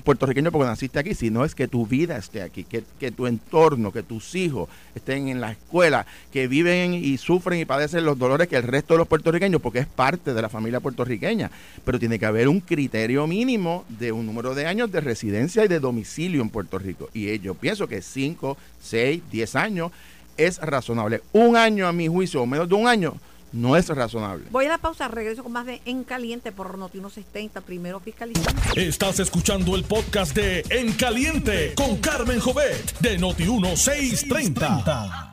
[0.00, 3.92] puertorriqueño porque naciste aquí, sino es que tu vida esté aquí, que, que tu entorno,
[3.92, 8.48] que tus hijos estén en la escuela, que viven y sufren y padecen los dolores
[8.48, 11.50] que el resto de los puertorriqueños, porque es parte de la familia puertorriqueña.
[11.84, 15.68] Pero tiene que haber un criterio mínimo de un número de años de residencia y
[15.68, 17.08] de domicilio en Puerto Rico.
[17.12, 19.92] Y eh, yo pienso que 5, 6, 10 años
[20.36, 21.22] es razonable.
[21.32, 23.14] Un año, a mi juicio, o menos de un año,
[23.52, 24.46] no es razonable.
[24.50, 28.60] Voy a la pausa, regreso con más de En Caliente por Noti 160, primero fiscalizando.
[28.76, 35.32] Estás escuchando el podcast de En Caliente con Carmen Jovet de Noti1630.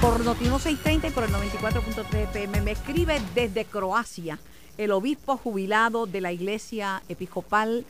[0.00, 2.62] Por Noti 160 y por el 94.3 FM.
[2.62, 4.38] Me escribe desde Croacia
[4.78, 7.84] el obispo jubilado de la iglesia episcopal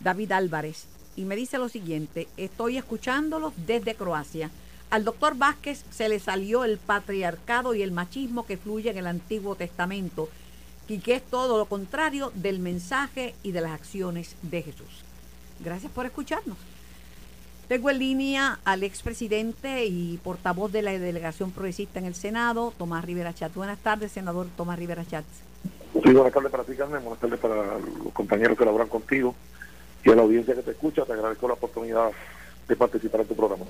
[0.00, 0.86] David Álvarez.
[1.16, 4.50] Y me dice lo siguiente, estoy escuchándolos desde Croacia.
[4.90, 9.06] Al doctor Vázquez se le salió el patriarcado y el machismo que fluye en el
[9.06, 10.28] Antiguo Testamento
[10.88, 15.04] y que es todo lo contrario del mensaje y de las acciones de Jesús.
[15.60, 16.58] Gracias por escucharnos.
[17.68, 23.04] Tengo en línea al expresidente y portavoz de la delegación progresista en el Senado, Tomás
[23.04, 23.54] Rivera Chatz.
[23.54, 25.24] Buenas tardes, senador Tomás Rivera Chatz.
[25.94, 27.02] Sí, buenas tardes para ti, Carmen.
[27.02, 29.34] Buenas tardes para los compañeros que laboran contigo
[30.04, 31.06] y a la audiencia que te escucha.
[31.06, 32.10] Te agradezco la oportunidad
[32.68, 33.64] de participar en tu programa.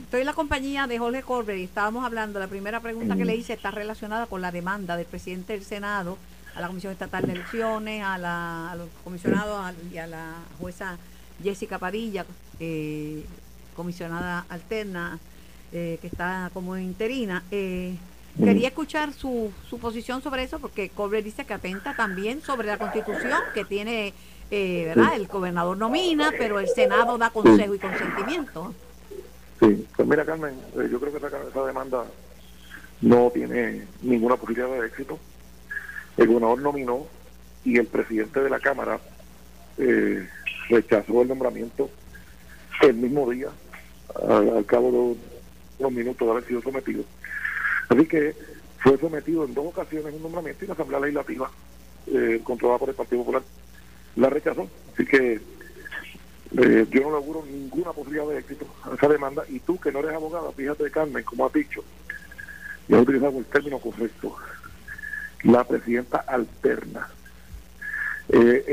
[0.00, 3.36] Estoy en la compañía de Jorge Colbert y estábamos hablando, la primera pregunta que le
[3.36, 6.18] hice está relacionada con la demanda del presidente del Senado
[6.54, 10.98] a la Comisión Estatal de Elecciones, a, la, a los comisionados y a la jueza
[11.42, 12.26] Jessica Padilla,
[12.58, 13.24] eh,
[13.76, 15.18] comisionada alterna,
[15.72, 17.44] eh, que está como interina.
[17.50, 17.94] Eh,
[18.36, 22.78] quería escuchar su, su posición sobre eso, porque Colbert dice que atenta también sobre la
[22.78, 24.12] constitución, que tiene
[24.50, 25.16] eh, ¿verdad?
[25.16, 28.74] El gobernador nomina, pero el Senado da consejo y consentimiento.
[29.60, 32.04] Sí, pues mira Carmen, eh, yo creo que esa, esa demanda
[33.02, 35.18] no tiene ninguna posibilidad de éxito.
[36.16, 37.06] El gobernador nominó
[37.64, 39.00] y el presidente de la Cámara
[39.78, 40.28] eh,
[40.68, 41.90] rechazó el nombramiento
[42.82, 43.48] el mismo día,
[44.26, 45.16] al, al cabo de
[45.78, 47.04] unos minutos de haber sido sometido.
[47.88, 48.34] Así que
[48.78, 51.50] fue sometido en dos ocasiones un nombramiento y la Asamblea Legislativa,
[52.06, 53.42] eh, controlada por el Partido Popular,
[54.16, 54.68] la rechazó.
[54.94, 55.40] Así que
[56.58, 59.44] eh, yo no le auguro ninguna posibilidad de éxito a esa demanda.
[59.48, 61.84] Y tú, que no eres abogada, fíjate, Carmen, como has dicho,
[62.88, 64.36] y has utilizado el término correcto,
[65.44, 67.08] la presidenta alterna.
[68.28, 68.64] Eh,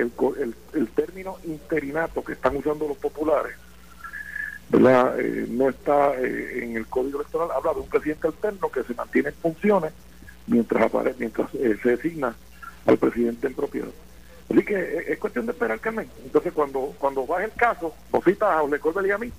[0.73, 3.55] el, término interinato que están usando los populares.
[4.71, 9.29] Eh, no está en el código electoral, habla de un presidente alterno que se mantiene
[9.29, 9.93] en funciones
[10.45, 12.35] mientras apare mientras se designa
[12.85, 13.87] al presidente en propiedad.
[14.49, 16.07] Así que eh, es cuestión de esperar, Carmen.
[16.23, 19.31] Entonces, cuando cuando baje el caso, nos cita a Ole Corbel y a mí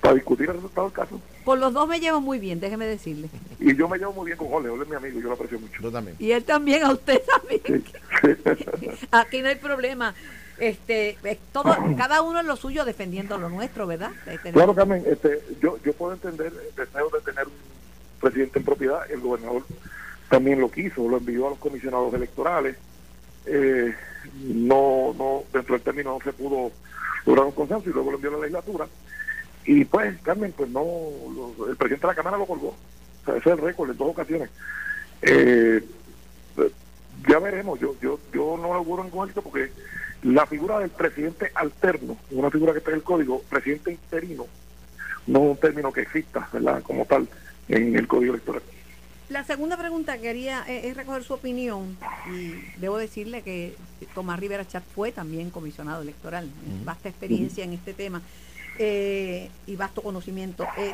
[0.00, 1.20] para discutir el resultado del caso.
[1.44, 3.28] Con los dos me llevo muy bien, déjeme decirle.
[3.58, 5.58] Y yo me llevo muy bien con Ole, Ole es mi amigo, yo lo aprecio
[5.58, 5.82] mucho.
[5.82, 6.16] Yo también.
[6.18, 7.84] Y él también, a usted también.
[8.22, 9.06] Sí.
[9.10, 10.14] Aquí no hay problema.
[10.58, 14.10] Este, es todo, cada uno en lo suyo defendiendo lo nuestro, ¿verdad?
[14.26, 17.52] Eh, tenemos- Claro, Carmen, este, yo, yo puedo entender el deseo de tener un
[18.20, 19.10] presidente en propiedad.
[19.10, 19.62] El gobernador
[20.30, 22.76] también lo quiso, lo envió a los comisionados electorales.
[23.46, 23.94] Eh,
[24.44, 26.72] no, no, dentro del término no se pudo
[27.24, 28.86] lograr un consenso y luego lo envió a la legislatura.
[29.64, 30.84] Y pues, Carmen, pues no,
[31.68, 32.68] el presidente de la Cámara lo colgó.
[32.68, 34.50] O sea, ese es el récord en dos ocasiones.
[35.22, 35.82] Eh,
[37.28, 39.70] ya veremos, yo, yo, yo no lo auguro ningún éxito porque
[40.22, 44.46] la figura del presidente alterno, una figura que está en el código, presidente interino,
[45.26, 46.82] no es un término que exista, ¿verdad?
[46.82, 47.28] Como tal,
[47.68, 48.62] en el código electoral.
[49.28, 51.96] La segunda pregunta que quería es recoger su opinión
[52.32, 53.74] y debo decirle que
[54.14, 56.48] Tomás Rivera Chat fue también comisionado electoral,
[56.84, 58.22] vasta experiencia en este tema
[58.78, 60.64] eh, y vasto conocimiento.
[60.76, 60.92] Eh,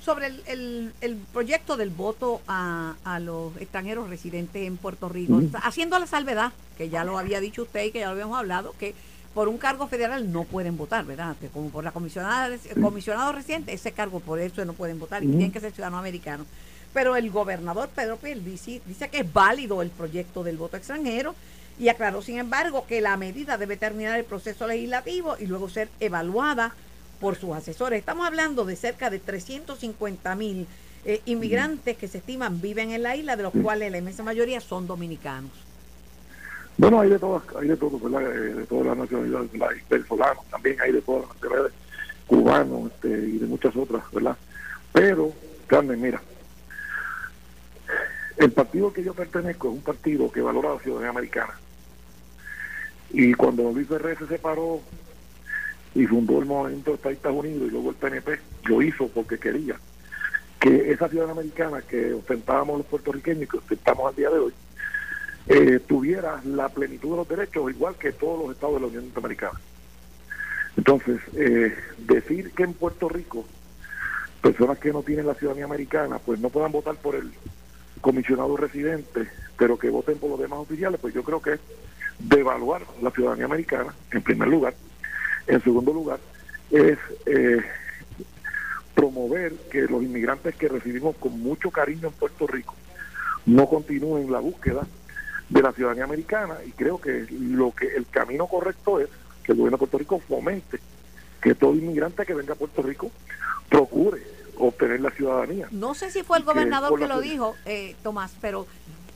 [0.00, 5.40] sobre el, el- el proyecto del voto a, a los extranjeros residentes en Puerto Rico,
[5.62, 8.74] haciendo la salvedad, que ya lo había dicho usted y que ya lo habíamos hablado,
[8.78, 8.94] que
[9.34, 11.36] por un cargo federal no pueden votar, ¿verdad?
[11.40, 15.22] Que como por la comisionada, el comisionado residente, ese cargo por eso no pueden votar
[15.22, 16.46] y tienen que ser ciudadanos americanos.
[16.92, 21.34] Pero el gobernador Pedro Pierluisi dice que es válido el proyecto del voto extranjero
[21.78, 25.88] y aclaró, sin embargo, que la medida debe terminar el proceso legislativo y luego ser
[26.00, 26.74] evaluada
[27.20, 28.00] por sus asesores.
[28.00, 30.66] Estamos hablando de cerca de 350 mil
[31.04, 34.60] eh, inmigrantes que se estiman viven en la isla, de los cuales la inmensa mayoría
[34.60, 35.52] son dominicanos.
[36.76, 38.22] Bueno, hay de todas, hay de todo, ¿verdad?
[38.22, 39.50] Eh, De todas las nacionalidades.
[39.54, 41.72] Hay venezolanos, también hay de todas las nacionalidades,
[42.26, 44.36] cubanos este, y de muchas otras, ¿verdad?
[44.92, 45.32] Pero,
[45.66, 46.20] Carmen, mira,
[48.40, 51.52] el partido que yo pertenezco es un partido que valora la ciudadanía americana.
[53.10, 54.80] Y cuando Luis Ferrer se separó
[55.94, 59.78] y fundó el movimiento de Estados Unidos y luego el PNP, lo hizo porque quería
[60.58, 64.52] que esa ciudadanía americana que ostentábamos los puertorriqueños y que ostentamos al día de hoy,
[65.48, 69.04] eh, tuviera la plenitud de los derechos igual que todos los estados de la Unión
[69.04, 69.60] Norteamericana.
[70.78, 73.44] Entonces, eh, decir que en Puerto Rico
[74.40, 77.30] personas que no tienen la ciudadanía americana pues no puedan votar por el
[78.00, 81.60] comisionado residente, pero que voten por los demás oficiales, pues yo creo que es
[82.18, 84.74] devaluar la ciudadanía americana, en primer lugar.
[85.46, 86.18] En segundo lugar,
[86.70, 87.60] es eh,
[88.94, 92.74] promover que los inmigrantes que recibimos con mucho cariño en Puerto Rico
[93.46, 94.86] no continúen la búsqueda
[95.48, 99.08] de la ciudadanía americana y creo que lo que el camino correcto es
[99.42, 100.78] que el gobierno de Puerto Rico fomente
[101.40, 103.10] que todo inmigrante que venga a Puerto Rico
[103.68, 104.22] procure
[104.60, 105.68] obtener la ciudadanía.
[105.70, 108.66] No sé si fue el gobernador que lo dijo, eh, Tomás, pero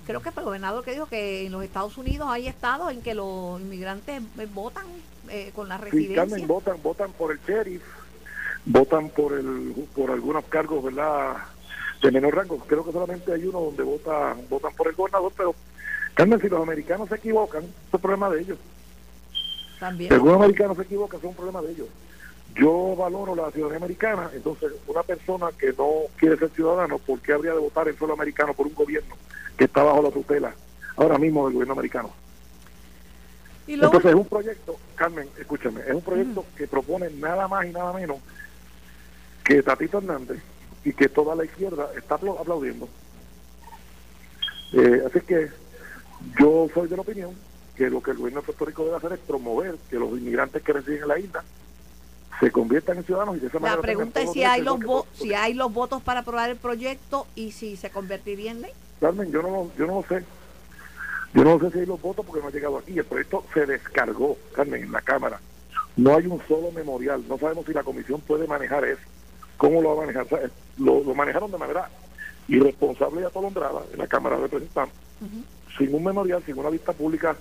[0.07, 3.00] creo que fue el gobernador que dijo que en los Estados Unidos hay estados en
[3.02, 4.85] que los inmigrantes eh, votan
[5.30, 6.16] eh, con la Sí, residencia.
[6.16, 7.83] Carmen, votan, votan por el sheriff,
[8.64, 11.37] votan por el por algunos cargos, ¿verdad?
[12.02, 12.59] De menor rango.
[12.59, 15.54] Creo que solamente hay uno donde votan, votan por el gobernador, pero
[16.14, 18.59] Carmen, si los americanos se equivocan, es un problema de ellos.
[19.80, 20.09] También.
[20.09, 21.88] Si algún americano se equivoca, es un problema de ellos.
[22.54, 27.32] Yo valoro la ciudadanía americana, entonces una persona que no quiere ser ciudadano, ¿por qué
[27.32, 29.16] habría de votar en suelo americano por un gobierno
[29.56, 30.54] que está bajo la tutela
[30.96, 32.10] ahora mismo del gobierno americano?
[33.66, 37.64] Y lo Entonces es un proyecto, Carmen, escúchame, es un proyecto que propone nada más
[37.66, 38.18] y nada menos
[39.42, 40.40] que Tatito Hernández
[40.84, 42.88] y que toda la izquierda está apla- aplaudiendo.
[44.74, 45.48] Eh, así que
[46.38, 47.30] yo soy de la opinión
[47.74, 50.62] que lo que el gobierno de Puerto Rico debe hacer es promover que los inmigrantes
[50.62, 51.42] que residen en la isla
[52.40, 55.03] se conviertan en ciudadanos y de esa manera la pregunta es si hay los igual
[55.03, 58.62] vo- que si hay los votos para aprobar el proyecto y si se convertiría en
[58.62, 58.73] ley.
[59.01, 60.25] Carmen, yo no, lo- yo no lo sé.
[61.33, 62.97] Yo no sé si hay los votos porque no ha llegado aquí.
[62.99, 65.40] El proyecto se descargó, Carmen, en la Cámara.
[65.97, 67.25] No hay un solo memorial.
[67.29, 69.01] No sabemos si la comisión puede manejar eso.
[69.57, 70.27] ¿Cómo lo va a manejar?
[70.79, 71.88] lo, manejaron de manera
[72.49, 74.94] irresponsable y atolondrada en la Cámara de Representantes,
[75.79, 77.37] sin un memorial, sin una vista pública,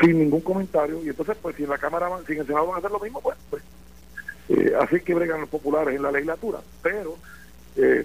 [0.00, 1.02] sin ningún comentario.
[1.04, 3.00] Y entonces, pues si en la Cámara, si en el Senado van a hacer lo
[3.00, 3.62] mismo, pues, pues
[4.48, 6.60] eh, así que bregan los populares en la legislatura.
[6.82, 7.16] Pero
[7.76, 8.04] eh,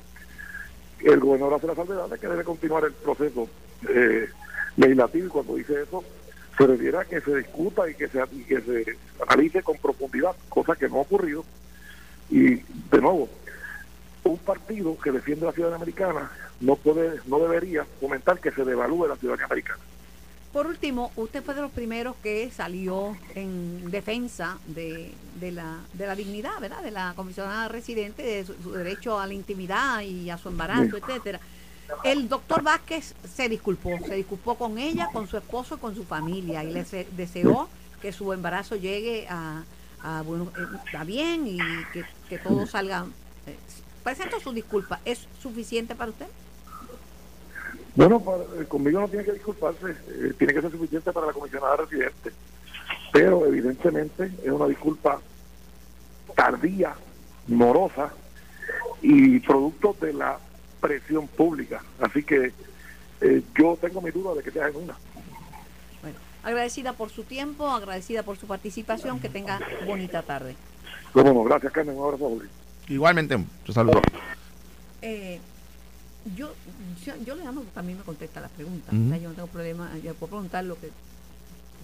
[1.02, 3.48] el gobernador hace la salvedad de que debe continuar el proceso
[3.90, 4.28] eh,
[4.78, 6.04] legislativo y cuando dice eso
[6.58, 10.76] se refiere a que se discuta y que se, que se analice con profundidad, cosa
[10.76, 11.44] que no ha ocurrido.
[12.30, 13.28] Y de nuevo,
[14.24, 19.08] un partido que defiende la ciudadanía americana no puede, no debería comentar que se devalúe
[19.08, 19.82] la ciudadanía americana.
[20.54, 26.06] Por último, usted fue de los primeros que salió en defensa de, de, la, de
[26.06, 26.84] la dignidad, ¿verdad?
[26.84, 31.40] De la comisionada residente, de su, derecho a la intimidad y a su embarazo, etcétera.
[32.04, 36.04] El doctor Vázquez se disculpó, se disculpó con ella, con su esposo y con su
[36.04, 36.86] familia y le
[37.18, 37.68] deseó
[38.00, 39.64] que su embarazo llegue a,
[40.24, 41.58] bueno, eh, bien y
[41.92, 43.08] que, que todo salga.
[43.48, 43.58] Eh,
[44.04, 45.00] presento su disculpa.
[45.04, 46.28] ¿Es suficiente para usted?
[47.96, 48.24] Bueno,
[48.60, 52.32] eh, conmigo no tiene que disculparse, eh, tiene que ser suficiente para la comisionada residente,
[53.12, 55.22] pero evidentemente es una disculpa
[56.36, 56.96] tardía,
[57.48, 58.12] morosa
[59.02, 60.40] y producto de la
[60.82, 61.84] presión pública.
[62.00, 62.52] Así que
[63.22, 64.96] eh, yo tengo mi duda de que sea una.
[66.02, 70.56] Bueno, agradecida por su tiempo, agradecida por su participación, que tenga bonita tarde.
[71.14, 72.40] Bueno, gracias Carmen, un abrazo.
[72.88, 74.02] Igualmente, un saludo.
[75.02, 75.40] Eh,
[76.36, 76.54] yo,
[77.26, 78.94] yo, le amo también me contesta las preguntas.
[78.94, 80.90] yo no tengo problema, yo puedo preguntar lo que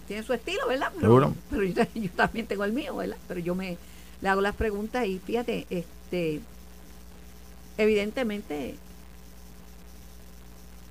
[0.08, 0.90] tiene su estilo, ¿verdad?
[0.98, 1.62] Pero, pero
[1.94, 3.16] yo, también tengo el mío, ¿verdad?
[3.28, 3.76] Pero yo me
[4.20, 6.40] le hago las preguntas y fíjate, este
[7.78, 8.74] evidentemente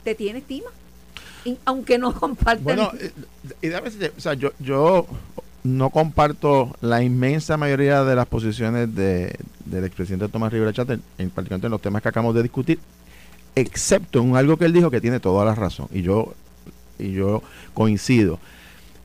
[0.03, 0.69] te tiene estima,
[1.65, 2.63] aunque no comparte.
[2.63, 3.11] Bueno, eh,
[3.61, 5.05] y, o sea, yo, yo
[5.63, 9.35] no comparto la inmensa mayoría de las posiciones de,
[9.65, 12.79] del expresidente Tomás Rivera Chávez, en particular en los temas que acabamos de discutir,
[13.59, 16.33] excepto en algo que él dijo que tiene toda la razón y yo
[16.97, 17.41] y yo
[17.73, 18.39] coincido.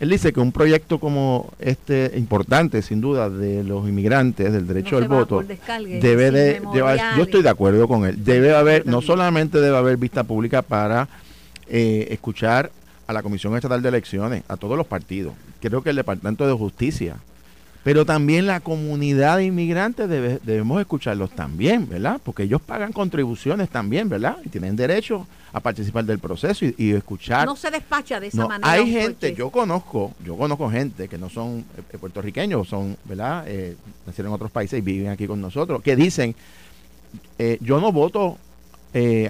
[0.01, 4.97] Él dice que un proyecto como este importante, sin duda, de los inmigrantes, del derecho
[4.97, 5.43] al voto,
[5.79, 10.25] debe de, yo estoy de acuerdo con él, debe haber, no solamente debe haber vista
[10.25, 11.09] pública para
[11.69, 12.73] eh, escuchar
[13.07, 16.53] a la Comisión Estatal de Elecciones, a todos los partidos, creo que el Departamento de
[16.53, 17.17] Justicia,
[17.85, 22.19] pero también la comunidad de inmigrantes debemos escucharlos también, ¿verdad?
[22.25, 24.39] Porque ellos pagan contribuciones también, ¿verdad?
[24.43, 27.47] Y tienen derecho a participar del proceso y, escuchar.
[27.47, 28.73] No se despacha de esa manera.
[28.73, 33.45] Hay gente, yo conozco, yo conozco gente que no son eh, puertorriqueños, son, ¿verdad?
[33.47, 36.35] Eh, nacieron en otros países y viven aquí con nosotros, que dicen,
[37.39, 38.39] eh, yo no voto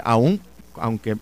[0.05, 0.41] aún
[0.77, 1.17] aunque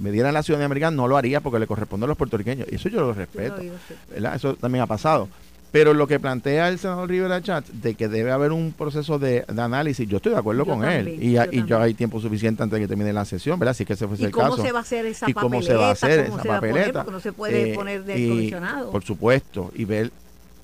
[0.00, 2.66] me dieran la ciudadanía americana, no lo haría porque le corresponde a los puertorriqueños.
[2.70, 3.62] Y eso yo lo respeto.
[4.10, 4.34] ¿verdad?
[4.34, 5.28] Eso también ha pasado.
[5.74, 9.44] Pero lo que plantea el senador Rivera Chat de que debe haber un proceso de,
[9.58, 11.20] análisis, yo estoy de acuerdo con él.
[11.20, 13.72] Y, ya, y ya hay tiempo suficiente antes de que termine la sesión, ¿verdad?
[13.72, 14.46] Así que ese fue el caso.
[14.46, 15.40] ¿Y cómo se va a hacer esa papeleta?
[15.40, 17.02] ¿Y cómo se va a hacer esa papeleta?
[17.02, 18.92] porque no se puede eh, poner descondicionado.
[18.92, 19.72] Por supuesto.
[19.74, 20.12] Y ver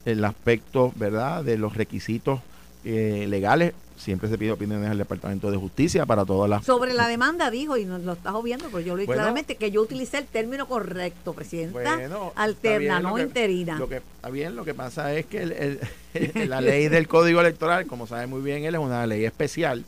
[0.05, 2.39] el aspecto, ¿verdad?, de los requisitos
[2.85, 6.65] eh, legales siempre se pide opiniones al Departamento de Justicia para todas las...
[6.65, 9.71] Sobre la demanda dijo, y nos lo estás viendo, pero yo lo dije claramente, que
[9.71, 11.99] yo utilicé el término correcto, Presidenta,
[12.35, 13.79] alterna, no interina.
[13.79, 15.81] Lo que, está bien, lo que pasa es que el,
[16.49, 19.85] la ley del Código Electoral, como sabe muy bien él, es una ley especial,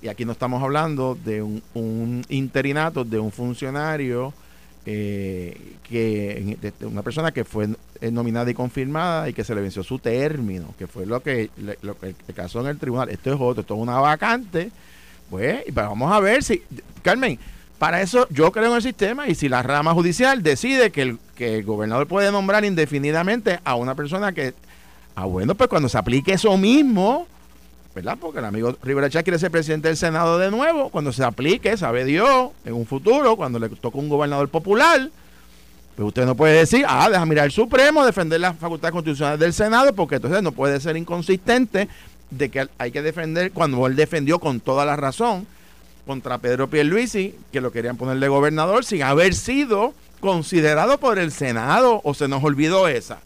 [0.00, 4.32] y aquí no estamos hablando de un, un interinato, de un funcionario
[4.84, 7.68] eh, que una persona que fue
[8.00, 11.50] eh, nominada y confirmada y que se le venció su término, que fue lo que,
[11.82, 13.08] lo que el caso en el tribunal.
[13.08, 14.70] Esto es otro, esto es una vacante.
[15.30, 16.62] Pues, vamos a ver si,
[17.02, 17.38] Carmen,
[17.78, 21.18] para eso yo creo en el sistema y si la rama judicial decide que el,
[21.34, 24.54] que el gobernador puede nombrar indefinidamente a una persona que,
[25.14, 27.26] ah, bueno, pues cuando se aplique eso mismo,
[27.94, 28.16] ¿verdad?
[28.20, 31.76] Porque el amigo Rivera Chá quiere ser presidente del Senado de nuevo, cuando se aplique,
[31.76, 35.10] sabe Dios, en un futuro, cuando le toque un gobernador popular,
[35.96, 39.52] pues usted no puede decir, ah, deja mirar el Supremo, defender las facultades constitucionales del
[39.52, 41.88] Senado, porque entonces no puede ser inconsistente
[42.30, 45.46] de que hay que defender, cuando él defendió con toda la razón
[46.06, 51.30] contra Pedro Pierluisi, que lo querían poner de gobernador sin haber sido considerado por el
[51.30, 53.18] Senado, o se nos olvidó esa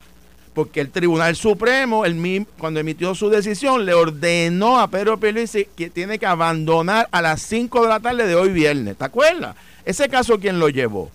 [0.57, 5.91] porque el Tribunal Supremo, el cuando emitió su decisión, le ordenó a Pedro Pierluisi que
[5.91, 8.97] tiene que abandonar a las 5 de la tarde de hoy viernes.
[8.97, 9.55] ¿Te acuerdas?
[9.85, 11.11] Ese caso, ¿quién lo llevó?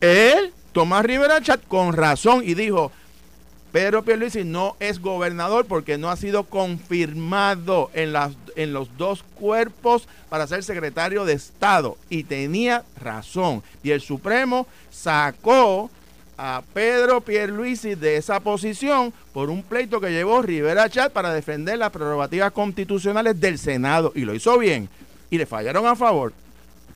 [0.00, 2.90] Él, Tomás Rivera Chat, con razón, y dijo,
[3.70, 9.22] Pedro Pierluisi no es gobernador porque no ha sido confirmado en, las, en los dos
[9.36, 11.96] cuerpos para ser secretario de Estado.
[12.10, 13.62] Y tenía razón.
[13.84, 15.88] Y el Supremo sacó
[16.36, 21.78] a Pedro Pierluisi de esa posición por un pleito que llevó Rivera Chat para defender
[21.78, 24.12] las prerrogativas constitucionales del Senado.
[24.14, 24.88] Y lo hizo bien.
[25.30, 26.32] Y le fallaron a favor.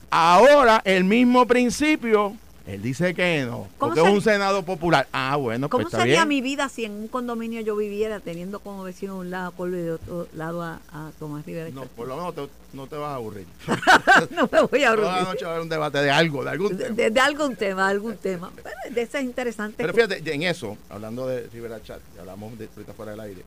[0.09, 2.35] Ahora el mismo principio
[2.67, 5.07] él dice que no, porque es un Senado popular.
[5.13, 8.83] Ah, bueno, pues ¿Cómo sería mi vida si en un condominio yo viviera teniendo como
[8.83, 10.79] vecino un lado a Colby y de otro lado a,
[11.17, 11.69] Tomás Rivera?
[11.69, 13.47] No, por lo menos no te vas a aburrir.
[14.31, 15.05] no me voy a aburrir.
[15.05, 16.95] Toda la noche va a haber un debate de algo, de algún tema.
[16.95, 18.51] De, algún tema, algún tema.
[18.61, 19.77] Bueno, de eso es interesante.
[19.77, 23.41] Pero fíjate, en eso, hablando de Rivera Chat, hablamos de ahorita fuera del aire,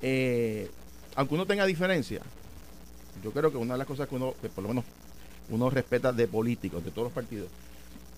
[0.00, 0.70] eh,
[1.14, 2.20] aunque uno tenga diferencia,
[3.22, 4.84] yo creo que una de las cosas que uno, que por lo menos
[5.50, 7.48] uno respeta de políticos, de todos los partidos,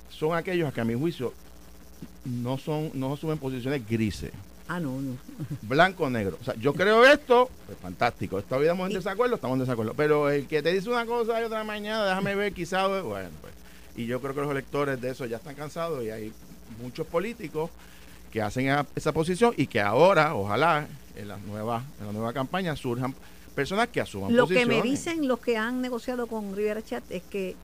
[0.08, 1.32] son aquellos que a mi juicio
[2.24, 4.32] no son no asumen posiciones grises.
[4.66, 5.16] Ah, no, no.
[5.62, 6.38] Blanco o negro.
[6.40, 8.40] O sea, yo creo esto, pues fantástico.
[8.42, 9.92] Todavía estamos en desacuerdo, estamos en desacuerdo.
[9.94, 13.52] Pero el que te dice una cosa y otra mañana, déjame ver, quizás, bueno, pues.
[13.96, 16.32] Y yo creo que los electores de eso ya están cansados y hay
[16.82, 17.70] muchos políticos
[18.32, 22.74] que hacen esa posición y que ahora, ojalá, en la nueva, en la nueva campaña
[22.74, 23.14] surjan
[23.54, 27.22] personas que asuman Lo que me dicen los que han negociado con Rivera Chat es
[27.22, 27.54] que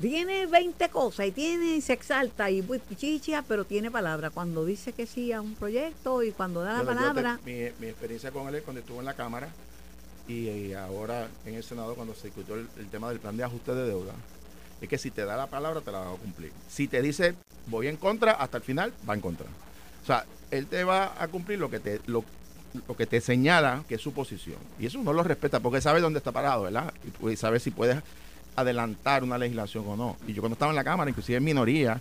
[0.00, 2.64] tiene 20 cosas y tiene se exalta y
[2.96, 4.30] chicha, pero tiene palabra.
[4.30, 7.40] Cuando dice que sí a un proyecto y cuando da la palabra.
[7.44, 9.48] mi, experiencia con él es cuando estuvo en la Cámara
[10.28, 13.88] y, ahora en el Senado cuando se discutió el, tema del plan de ajuste de
[13.88, 14.12] deuda.
[14.80, 16.52] Es que si te da la palabra, te la va a cumplir.
[16.68, 17.34] Si te dice
[17.66, 19.46] voy en contra, hasta el final va en contra.
[20.02, 22.24] O sea, él te va a cumplir lo que te, lo,
[22.86, 24.58] lo que te señala que es su posición.
[24.78, 26.92] Y eso no lo respeta porque sabe dónde está parado, ¿verdad?
[27.22, 28.02] Y, y sabe si puedes
[28.56, 30.16] adelantar una legislación o no.
[30.26, 32.00] Y yo cuando estaba en la Cámara, inclusive en minoría,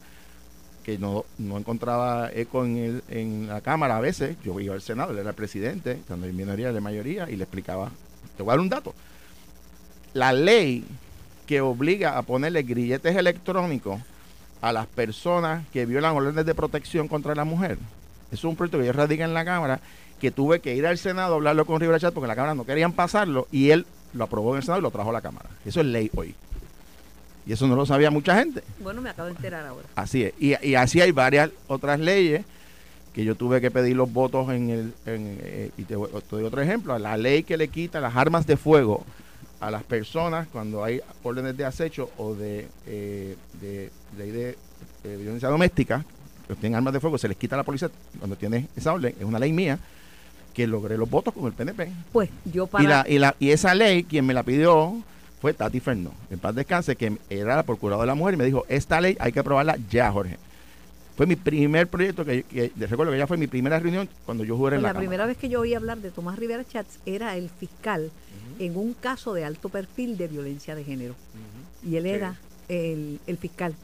[0.84, 4.82] que no, no encontraba eco en, el, en la Cámara a veces, yo iba al
[4.82, 7.92] Senado, él era el presidente, cuando hay minoría, de mayoría, y le explicaba,
[8.38, 8.96] te voy a dar un dato.
[10.14, 10.86] La ley
[11.48, 14.02] que obliga a ponerle grilletes electrónicos
[14.62, 17.80] a las personas que violan órdenes de protección contra la mujer.
[18.32, 19.80] es un proyecto que yo radica en la Cámara,
[20.20, 22.56] que tuve que ir al Senado a hablarlo con Rivera Chat porque en la Cámara
[22.56, 25.22] no querían pasarlo y él lo aprobó en el Senado y lo trajo a la
[25.22, 25.50] Cámara.
[25.66, 26.36] Eso es ley hoy.
[27.46, 28.62] Y eso no lo sabía mucha gente.
[28.80, 29.88] Bueno, me acabo de enterar ahora.
[29.96, 30.34] Así es.
[30.38, 32.44] Y, así hay varias otras leyes
[33.14, 34.94] que yo tuve que pedir los votos en el...
[35.06, 37.00] Eh, y te, doy otro ejemplo.
[37.00, 39.06] La ley que le quita las armas de fuego
[39.60, 44.58] a las personas cuando hay órdenes de acecho o de, eh, de ley de,
[45.04, 46.04] violencia doméstica,
[46.48, 47.90] que tienen armas de fuego, se les quita a la policía
[48.20, 49.16] cuando tiene esa orden.
[49.18, 49.80] Es una ley mía
[50.54, 51.90] que logré los votos con el PNP.
[52.12, 52.84] Pues yo para...
[52.84, 55.02] Y, la, y, la, y esa ley, quien me la pidió
[55.40, 58.46] fue Tati Fernó, en paz descanse, que era la procuradora de la mujer y me
[58.46, 60.38] dijo, esta ley hay que aprobarla ya, Jorge.
[61.16, 64.56] Fue mi primer proyecto, que, que recuerdo que ya fue mi primera reunión cuando yo
[64.56, 67.00] jugué en pues la La primera vez que yo oí hablar de Tomás Rivera Chats
[67.06, 68.12] era el fiscal
[68.60, 71.16] en un caso de alto perfil de violencia de género.
[71.84, 72.36] Y él era
[72.68, 73.76] el, fiscal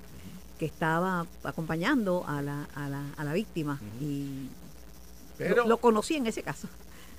[0.60, 4.48] que estaba acompañando a la, a la, a la víctima y
[5.40, 6.68] lo, lo conocí en ese caso.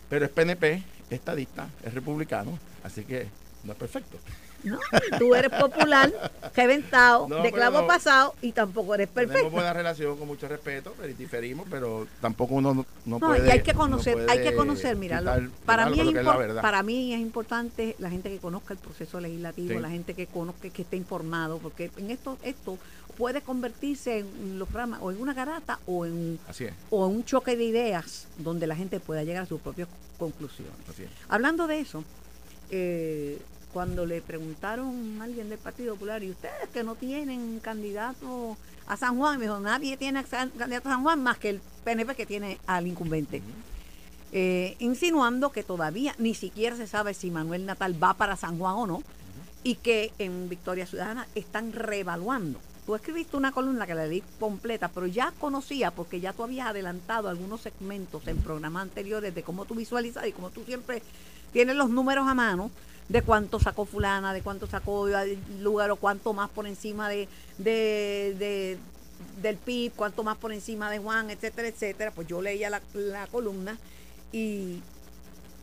[0.08, 3.28] Pero es PNP, estadista, es republicano, así que
[3.64, 4.18] no es perfecto.
[4.64, 4.78] No,
[5.18, 6.10] tú eres popular,
[6.54, 9.34] reventado, de clavo pasado y tampoco eres perfecto.
[9.34, 13.46] Tenemos buena relación con mucho respeto, pero diferimos, pero tampoco uno no, no, puede.
[13.46, 15.22] Y hay que conocer, hay que conocer, mira,
[15.66, 16.24] para mí es
[16.60, 20.68] para mí es importante la gente que conozca el proceso legislativo, la gente que conozca,
[20.70, 22.78] que esté informado, porque en esto esto
[23.16, 26.38] puede convertirse en los programas o en una garata o en
[26.90, 29.88] o en un choque de ideas donde la gente pueda llegar a sus propias
[30.18, 30.74] conclusiones.
[31.28, 32.04] Hablando de eso,
[32.70, 33.38] eh,
[33.74, 38.56] cuando le preguntaron a alguien del Partido Popular, ¿y ustedes que no tienen candidato
[38.86, 39.36] a San Juan?
[39.36, 42.86] Me dijo, nadie tiene candidato a San Juan más que el PNP que tiene al
[42.86, 43.42] incumbente.
[44.30, 48.74] Eh, insinuando que todavía ni siquiera se sabe si Manuel Natal va para San Juan
[48.76, 49.02] o no,
[49.64, 52.60] y que en Victoria Ciudadana están reevaluando.
[52.86, 56.68] Tú escribiste una columna que la leí completa, pero ya conocía, porque ya tú habías
[56.68, 61.02] adelantado algunos segmentos en programas anteriores de cómo tú visualizas y cómo tú siempre
[61.52, 62.70] tienes los números a mano
[63.08, 65.08] de cuánto sacó fulana, de cuánto sacó
[65.60, 67.28] lugar o cuánto más por encima de,
[67.58, 68.78] de,
[69.42, 72.10] del PIB, cuánto más por encima de Juan, etcétera, etcétera.
[72.10, 72.80] Pues yo leía la,
[73.30, 73.78] columna
[74.32, 74.80] y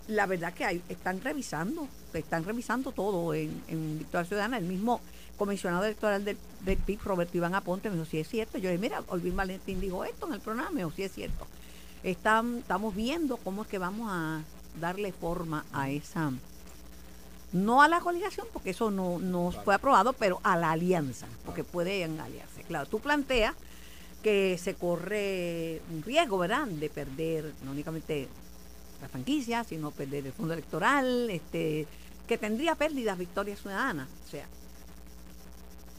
[0.08, 4.58] la verdad que hay, están revisando, están revisando todo en, en Victoria Ciudadana.
[4.58, 5.02] El mismo
[5.38, 8.60] comisionado electoral del, del PIB, Roberto Iván Aponte, me dijo, si es cierto.
[8.60, 11.48] Yo dije, mira, Olvin Valentín dijo esto en el programa, me dijo, si es cierto.
[12.04, 14.44] Están, estamos viendo cómo es que vamos a
[14.80, 16.32] darle forma a esa
[17.54, 21.64] no a la coalición, porque eso no, no fue aprobado, pero a la alianza, porque
[21.64, 22.64] pueden aliarse.
[22.64, 23.56] Claro, tú planteas
[24.24, 28.28] que se corre un riesgo, ¿verdad?, de perder no únicamente
[29.02, 31.88] la franquicia, sino perder el fondo electoral, este,
[32.28, 34.08] que tendría pérdidas Victoria Ciudadana.
[34.26, 34.46] O sea,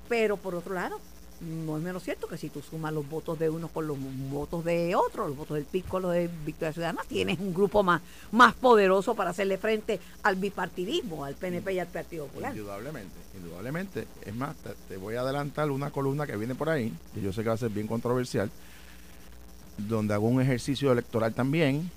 [0.09, 1.01] pero por otro lado,
[1.43, 3.99] no es menos cierto que si tú sumas los votos de uno con los
[4.31, 7.83] votos de otro, los votos del PIB con los de Victoria Ciudadana, tienes un grupo
[7.83, 12.57] más, más poderoso para hacerle frente al bipartidismo, al PNP y al Partido Popular.
[12.57, 14.07] Indudablemente, indudablemente.
[14.25, 14.55] Es más,
[14.89, 17.55] te, voy a adelantar una columna que viene por ahí, que yo sé que va
[17.55, 18.51] a ser bien controversial,
[19.77, 21.91] donde hago un ejercicio electoral también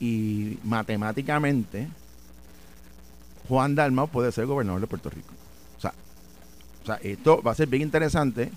[0.00, 1.88] y matemáticamente
[3.48, 5.35] Juan Dalmau puede ser gobernador de Puerto Rico.
[6.86, 8.48] O sea, esto va a ser bien interesante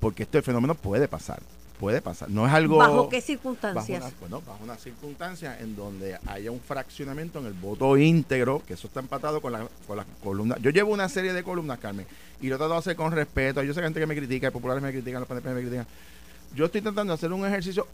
[0.00, 1.42] porque este fenómeno puede pasar.
[1.78, 2.30] Puede pasar.
[2.30, 2.78] No es algo.
[2.78, 4.02] ¿Bajo qué bajo circunstancias?
[4.02, 8.72] una, bueno, bajo una circunstancia en donde haya un fraccionamiento en el voto íntegro, que
[8.72, 10.56] eso está empatado con la, con la columna.
[10.62, 12.06] Yo llevo una serie de columnas, Carmen,
[12.40, 13.62] y lo trato de hacer con respeto.
[13.62, 15.86] Yo sé que hay gente que me critica, populares me critican, los PNP me critican.
[16.54, 17.86] Yo estoy tratando de hacer un ejercicio,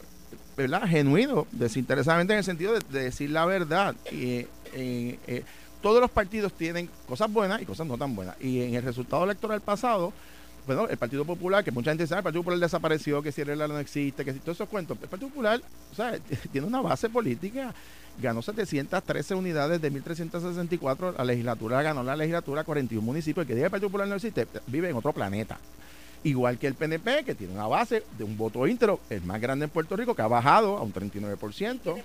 [0.55, 0.87] ¿verdad?
[0.87, 3.95] Genuino, desinteresadamente en el sentido de, de decir la verdad.
[4.13, 5.43] Y, eh, eh,
[5.85, 8.35] todos los partidos tienen cosas buenas y cosas no tan buenas.
[8.41, 10.13] Y en el resultado electoral pasado,
[10.65, 13.77] bueno, el Partido Popular, que mucha gente sabe, el Partido Popular desapareció, que Sierra no
[13.77, 14.97] existe, que si todos esos cuentos.
[14.99, 15.61] El Partido Popular,
[15.91, 16.17] o sea,
[16.51, 17.71] tiene una base política,
[18.19, 23.43] ganó 713 unidades de 1364, la legislatura ganó la legislatura 41 municipios.
[23.43, 25.59] El que diga el Partido Popular no existe, vive en otro planeta.
[26.23, 29.65] Igual que el PNP, que tiene una base de un voto íntero, el más grande
[29.65, 32.01] en Puerto Rico, que ha bajado a un 39%.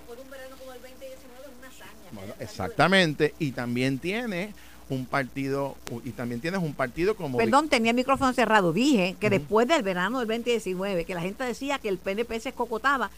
[2.20, 3.34] Bueno, exactamente.
[3.38, 4.52] Y también tiene
[4.90, 7.38] un partido, y también tienes un partido como...
[7.38, 8.72] Perdón, tenía el micrófono cerrado.
[8.72, 12.52] Dije que después del verano del 2019, que la gente decía que el PNP se
[12.52, 13.10] cocotaba,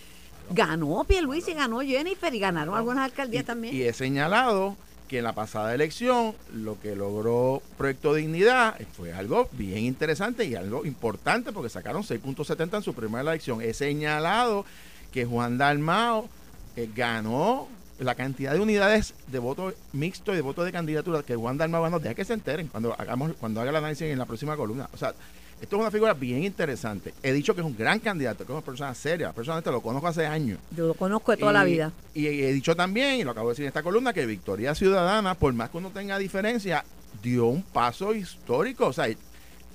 [0.51, 3.75] ganó Pierluisi, ganó Jennifer y ganaron algunas alcaldías y, también.
[3.75, 4.77] y he señalado
[5.09, 10.55] que en la pasada elección lo que logró Proyecto Dignidad fue algo bien interesante y
[10.55, 13.61] algo importante porque sacaron 6.70 en su primera elección.
[13.61, 14.65] He señalado
[15.11, 16.29] que Juan Dalmao
[16.77, 17.69] eh, ganó
[18.05, 21.83] la cantidad de unidades de voto mixto y de voto de candidatura que Juan Dalmao
[21.83, 21.99] ganó.
[21.99, 24.89] Deja que se enteren cuando hagamos cuando haga el análisis en la próxima columna.
[24.93, 25.15] O sea,
[25.63, 27.15] esto es una figura bien interesante.
[27.23, 29.33] He dicho que es un gran candidato, que es una persona seria.
[29.33, 30.59] Personalmente lo conozco hace años.
[30.77, 31.93] Yo lo conozco de toda la vida.
[32.15, 35.35] Y he dicho también, y lo acabo de decir en esta columna, que Victoria Ciudadana,
[35.37, 36.85] por más que uno tenga diferencia,
[37.23, 38.87] dio un paso histórico.
[38.87, 39.07] O sea,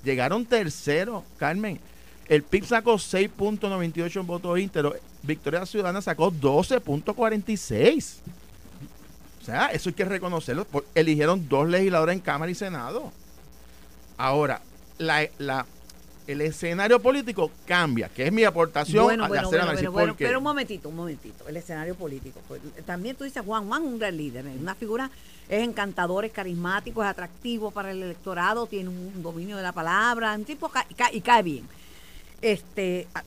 [0.03, 1.79] llegaron terceros, Carmen.
[2.27, 4.93] El PIB sacó 6.98 en voto íntero.
[5.27, 8.15] Victoria Ciudadana sacó 12.46.
[9.41, 10.65] O sea, eso hay que reconocerlo.
[10.95, 13.11] Eligieron dos legisladores en Cámara y Senado.
[14.17, 14.61] Ahora,
[14.97, 15.65] la, la-
[16.25, 19.89] el escenario político cambia, que es mi aportación Bueno, al bueno, hacer bueno, análisis.
[19.89, 22.41] bueno, pero un momentito, un momentito, el escenario político.
[22.49, 25.09] Pues, también tú dices, Juan Juan es un gran líder, es una figura,
[25.47, 30.33] es encantador, es carismático, es atractivo para el electorado, tiene un dominio de la palabra,
[30.35, 31.65] un tipo ca- y, ca- y cae bien.
[32.41, 33.23] Este a-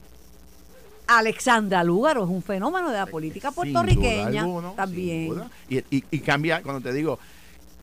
[1.19, 5.29] Alexandra Lúgaro es un fenómeno de la política puertorriqueña alguno, también.
[5.29, 5.51] duda.
[5.69, 7.19] Y, y- y cambia, cuando te digo,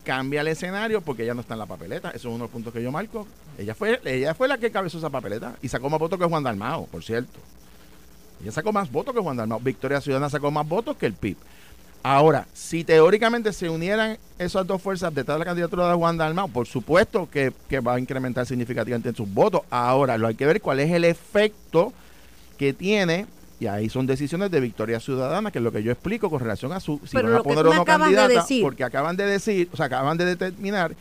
[0.04, 2.10] cambia el escenario porque ella no está en la papeleta.
[2.10, 3.28] Eso es uno de los puntos que yo marco.
[3.58, 6.44] Ella fue, ella fue la que cabezó esa papeleta y sacó más votos que Juan
[6.44, 7.40] Dalmao, por cierto.
[8.42, 9.60] Ella sacó más votos que Juan Dalmao.
[9.60, 11.36] Victoria Ciudadana sacó más votos que el PIB.
[12.04, 16.48] Ahora, si teóricamente se unieran esas dos fuerzas detrás de la candidatura de Juan Dalmao,
[16.48, 19.62] por supuesto que, que va a incrementar significativamente sus votos.
[19.70, 21.92] Ahora, lo hay que ver cuál es el efecto
[22.58, 23.26] que tiene,
[23.60, 26.72] y ahí son decisiones de Victoria Ciudadana, que es lo que yo explico con relación
[26.74, 28.62] a su si Pero van a poner o no de candidata, decir.
[28.62, 30.94] porque acaban de decir, o sea, acaban de determinar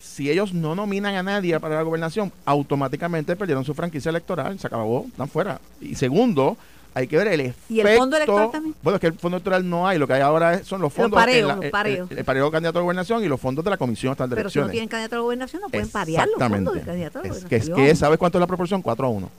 [0.00, 4.66] si ellos no nominan a nadie para la gobernación, automáticamente perdieron su franquicia electoral, se
[4.66, 5.60] acabó, están fuera.
[5.80, 6.56] Y segundo,
[6.94, 7.62] hay que ver el efecto.
[7.74, 8.74] ¿Y el fondo electoral también?
[8.82, 10.92] Bueno, es que el fondo electoral no hay, lo que hay ahora es- son los
[10.92, 11.18] fondos.
[11.18, 12.10] pareos, en la- los el- pareos.
[12.10, 14.36] El, el pareo candidato a la gobernación y los fondos de la Comisión Estatal de
[14.36, 14.72] Pero si no Elecciones.
[14.72, 17.44] tienen candidato a la gobernación, no pueden parear los fondos de candidato a la Es
[17.44, 17.86] que, es gobernación.
[17.88, 18.82] que ¿sabes cuánto es la proporción?
[18.82, 19.30] 4 a 1.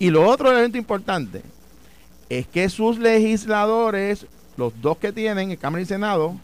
[0.00, 1.42] Y lo otro elemento importante
[2.28, 4.26] es que sus legisladores,
[4.56, 6.34] los dos que tienen en Cámara y Senado,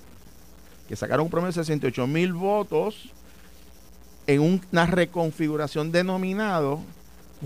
[0.88, 3.08] que sacaron un promedio de 68 mil votos
[4.28, 6.80] en un- una reconfiguración de nominado,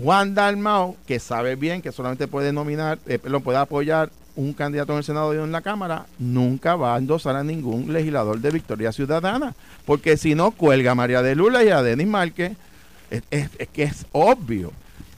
[0.01, 4.99] Juan Dalmao, que sabe bien que solamente puede nominar, eh, puede apoyar un candidato en
[4.99, 8.91] el Senado y en la Cámara, nunca va a endosar a ningún legislador de Victoria
[8.91, 9.53] Ciudadana,
[9.85, 12.53] porque si no, cuelga a María de Lula y a Denis Márquez.
[13.29, 14.71] Es que es obvio.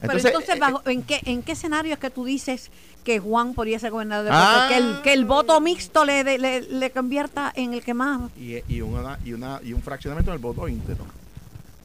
[0.06, 2.70] Pero entonces, eh, bajo- ¿en, qué, ¿en qué escenario es que tú dices
[3.04, 4.66] que Juan podría ser gobernador de Ah.
[4.68, 4.86] Puerto Rico?
[4.92, 8.30] Que el, que el voto mixto le, de- le, le convierta en el que más...
[8.38, 11.04] y, y, una, y, una, y un fraccionamiento en el voto íntegro.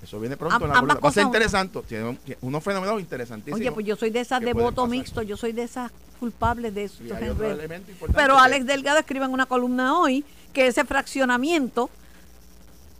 [0.02, 0.96] Eso viene pronto Am- en la ambas.
[0.96, 1.82] Va a ser cosas interesante.
[1.88, 3.60] Tiene, un- tiene unos fenómenos interesantísimos.
[3.60, 4.90] Oye, pues yo soy de esas de voto pasar.
[4.90, 7.04] mixto, yo soy de esas culpables de eso.
[7.04, 10.84] Y hay otro elemento importante Pero Alex Delgado escribe en una columna hoy que ese
[10.86, 11.90] fraccionamiento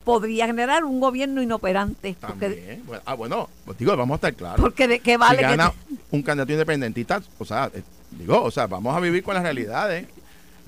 [0.04, 2.16] podría generar un gobierno inoperante.
[2.20, 2.82] Porque, También.
[2.86, 4.60] Bueno, ah, bueno, pues digo, vamos a estar claros.
[4.60, 7.82] porque de qué vale si que gana te- un candidato independentista, o sea, eh,
[8.12, 10.06] digo, o sea, vamos a vivir con las realidades.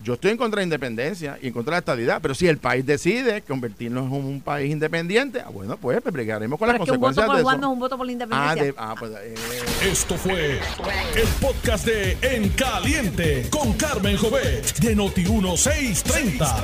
[0.02, 2.48] Yo estoy en contra de la independencia y en contra de la estabilidad, pero si
[2.48, 6.88] el país decide convertirnos en un país independiente, ah, bueno, pues pelearemos con pero las
[6.88, 7.70] es que un voto consecuencias por de Juan no eso.
[7.70, 8.64] es un voto por la Ah, independencia.
[8.64, 9.34] de- ah, pues, eh,
[9.90, 10.58] Esto fue
[11.14, 16.62] el podcast de En Caliente con Carmen Jovet de Noti1630.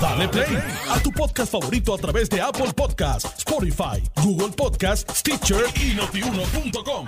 [0.00, 0.58] Dale play
[0.90, 7.06] a tu podcast favorito a través de Apple Podcasts, Spotify, Google Podcasts, Stitcher y notiuno.com.